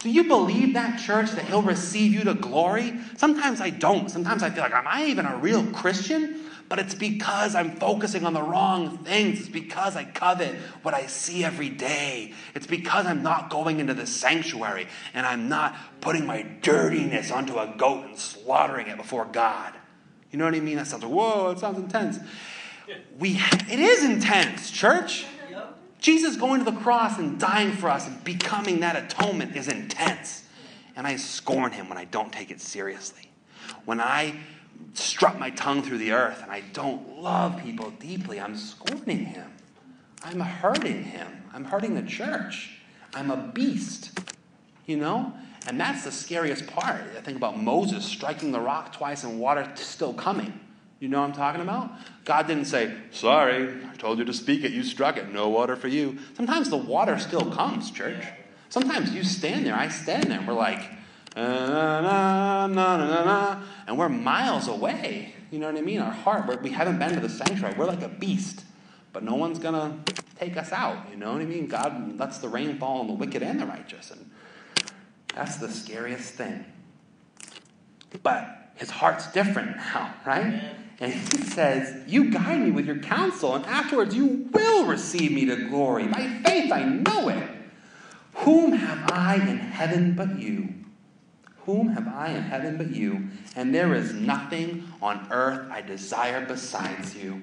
[0.01, 2.99] do you believe that, church, that He'll receive you to glory?
[3.17, 4.09] Sometimes I don't.
[4.09, 6.39] Sometimes I feel like, am I even a real Christian?
[6.69, 9.41] But it's because I'm focusing on the wrong things.
[9.41, 12.33] It's because I covet what I see every day.
[12.55, 17.57] It's because I'm not going into the sanctuary and I'm not putting my dirtiness onto
[17.57, 19.73] a goat and slaughtering it before God.
[20.31, 20.77] You know what I mean?
[20.77, 22.19] That sounds like, whoa, it sounds intense.
[23.19, 23.39] We,
[23.69, 25.25] it is intense, church.
[26.01, 30.43] Jesus going to the cross and dying for us and becoming that atonement is intense.
[30.95, 33.31] And I scorn him when I don't take it seriously.
[33.85, 34.35] When I
[34.93, 39.51] strut my tongue through the earth and I don't love people deeply, I'm scorning him.
[40.23, 41.43] I'm hurting him.
[41.53, 42.79] I'm hurting the church.
[43.13, 44.19] I'm a beast.
[44.87, 45.33] You know?
[45.67, 47.01] And that's the scariest part.
[47.15, 50.59] I think about Moses striking the rock twice and water still coming.
[51.01, 51.89] You know what I'm talking about?
[52.25, 55.75] God didn't say, Sorry, I told you to speak it, you struck it, no water
[55.75, 56.19] for you.
[56.37, 58.23] Sometimes the water still comes, church.
[58.69, 60.79] Sometimes you stand there, I stand there, and we're like,
[61.35, 65.33] uh, na, na, na, and we're miles away.
[65.49, 65.99] You know what I mean?
[65.99, 67.73] Our heart, we haven't been to the sanctuary.
[67.75, 68.63] We're like a beast,
[69.11, 71.07] but no one's going to take us out.
[71.09, 71.65] You know what I mean?
[71.65, 74.11] God lets the rain fall on the wicked and the righteous.
[74.11, 74.29] And
[75.33, 76.63] that's the scariest thing.
[78.21, 80.75] But his heart's different now, right?
[81.01, 85.45] And he says, You guide me with your counsel, and afterwards you will receive me
[85.45, 86.07] to glory.
[86.07, 87.49] By faith I know it.
[88.35, 90.69] Whom have I in heaven but you?
[91.65, 93.29] Whom have I in heaven but you?
[93.55, 97.41] And there is nothing on earth I desire besides you.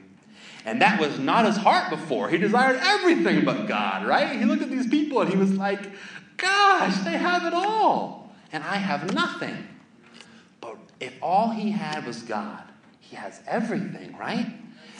[0.64, 2.28] And that was not his heart before.
[2.28, 4.38] He desired everything but God, right?
[4.38, 5.90] He looked at these people and he was like,
[6.36, 8.32] Gosh, they have it all.
[8.52, 9.66] And I have nothing.
[10.61, 12.67] But if all he had was God,
[13.09, 14.46] he has everything, right?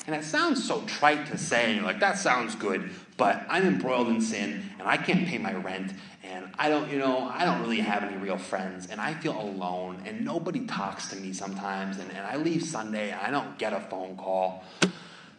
[0.06, 4.22] And it sounds so trite to say, like, that sounds good, but I'm embroiled in
[4.22, 5.92] sin and I can't pay my rent
[6.24, 9.38] and I don't, you know, I don't really have any real friends and I feel
[9.38, 13.59] alone and nobody talks to me sometimes and, and I leave Sunday and I don't
[13.59, 14.64] get a phone call.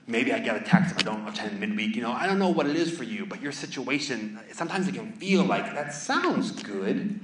[0.05, 1.95] Maybe I get a text if I don't attend midweek.
[1.95, 4.93] You know, I don't know what it is for you, but your situation, sometimes it
[4.93, 7.20] can feel like that sounds good,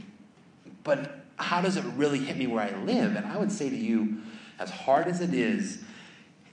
[0.83, 3.15] but how does it really hit me where I live?
[3.15, 4.17] And I would say to you,
[4.59, 5.83] as hard as it is,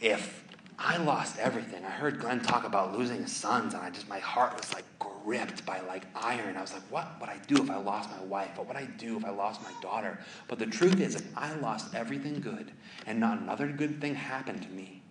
[0.00, 0.44] if
[0.78, 4.18] I lost everything, I heard Glenn talk about losing his sons, and I just, my
[4.18, 6.57] heart was like gripped by like iron.
[6.57, 8.57] I was like, what would I do if I lost my wife?
[8.57, 10.18] What would I do if I lost my daughter?
[10.48, 12.72] But the truth is, if I lost everything good
[13.07, 15.03] and not another good thing happened to me,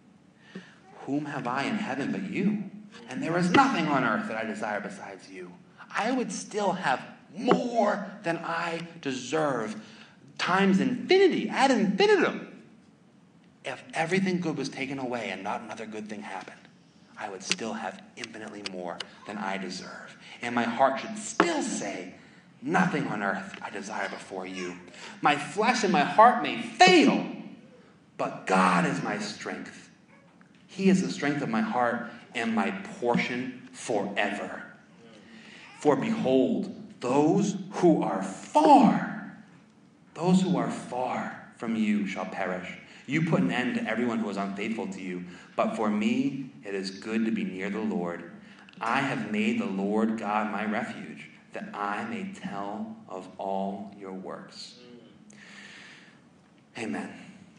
[1.06, 2.64] whom have I in heaven but you?
[3.10, 5.52] And there is nothing on earth that I desire besides you.
[5.96, 7.02] I would still have
[7.36, 9.82] more than I deserve
[10.38, 12.51] times infinity, ad infinitum.
[13.64, 16.58] If everything good was taken away and not another good thing happened,
[17.18, 18.98] I would still have infinitely more
[19.28, 20.18] than I deserve.
[20.42, 22.16] And my heart should still say,
[22.64, 24.76] Nothing on earth I desire before you.
[25.22, 27.26] My flesh and my heart may fail,
[28.18, 29.90] but God is my strength.
[30.68, 34.64] He is the strength of my heart and my portion forever.
[35.80, 39.36] For behold, those who are far,
[40.14, 42.78] those who are far from you shall perish.
[43.08, 45.26] You put an end to everyone who is unfaithful to you.
[45.56, 48.32] But for me, it is good to be near the Lord.
[48.80, 54.14] I have made the Lord God my refuge, that I may tell of all your
[54.14, 54.76] works.
[56.78, 57.14] Amen.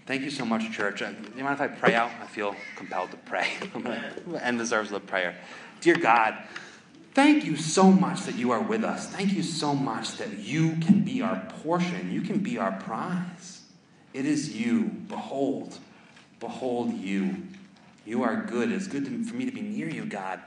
[0.07, 1.01] Thank you so much, church.
[1.03, 2.11] Uh, do you mind if I pray out?
[2.20, 3.49] I feel compelled to pray.
[4.40, 5.36] End the service with prayer.
[5.80, 6.36] Dear God,
[7.14, 9.07] Thank you so much that you are with us.
[9.07, 12.11] Thank you so much that you can be our portion.
[12.11, 13.62] You can be our prize.
[14.13, 14.85] It is you.
[15.09, 15.79] Behold,
[16.41, 17.37] behold you.
[18.05, 18.71] You are good.
[18.71, 20.41] It's good to, for me to be near you, God.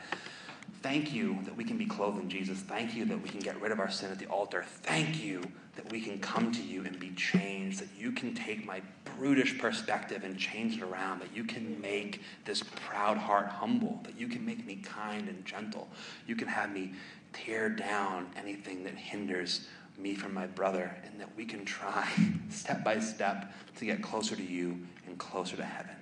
[0.82, 2.60] Thank you that we can be clothed in Jesus.
[2.60, 4.66] Thank you that we can get rid of our sin at the altar.
[4.84, 5.42] Thank you
[5.76, 8.82] that we can come to you and be changed, that you can take my
[9.18, 14.18] brutish perspective and change it around, that you can make this proud heart humble, that
[14.18, 15.88] you can make me kind and gentle.
[16.28, 16.94] You can have me
[17.34, 22.08] tear down anything that hinders me from my brother, and that we can try
[22.50, 24.78] step by step to get closer to you
[25.08, 25.96] and closer to heaven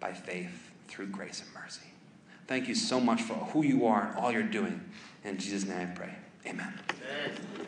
[0.00, 1.86] by faith through grace and mercy.
[2.46, 4.80] Thank you so much for who you are and all you're doing.
[5.24, 6.14] In Jesus' name I pray.
[6.46, 6.72] Amen.
[6.90, 7.66] Amen.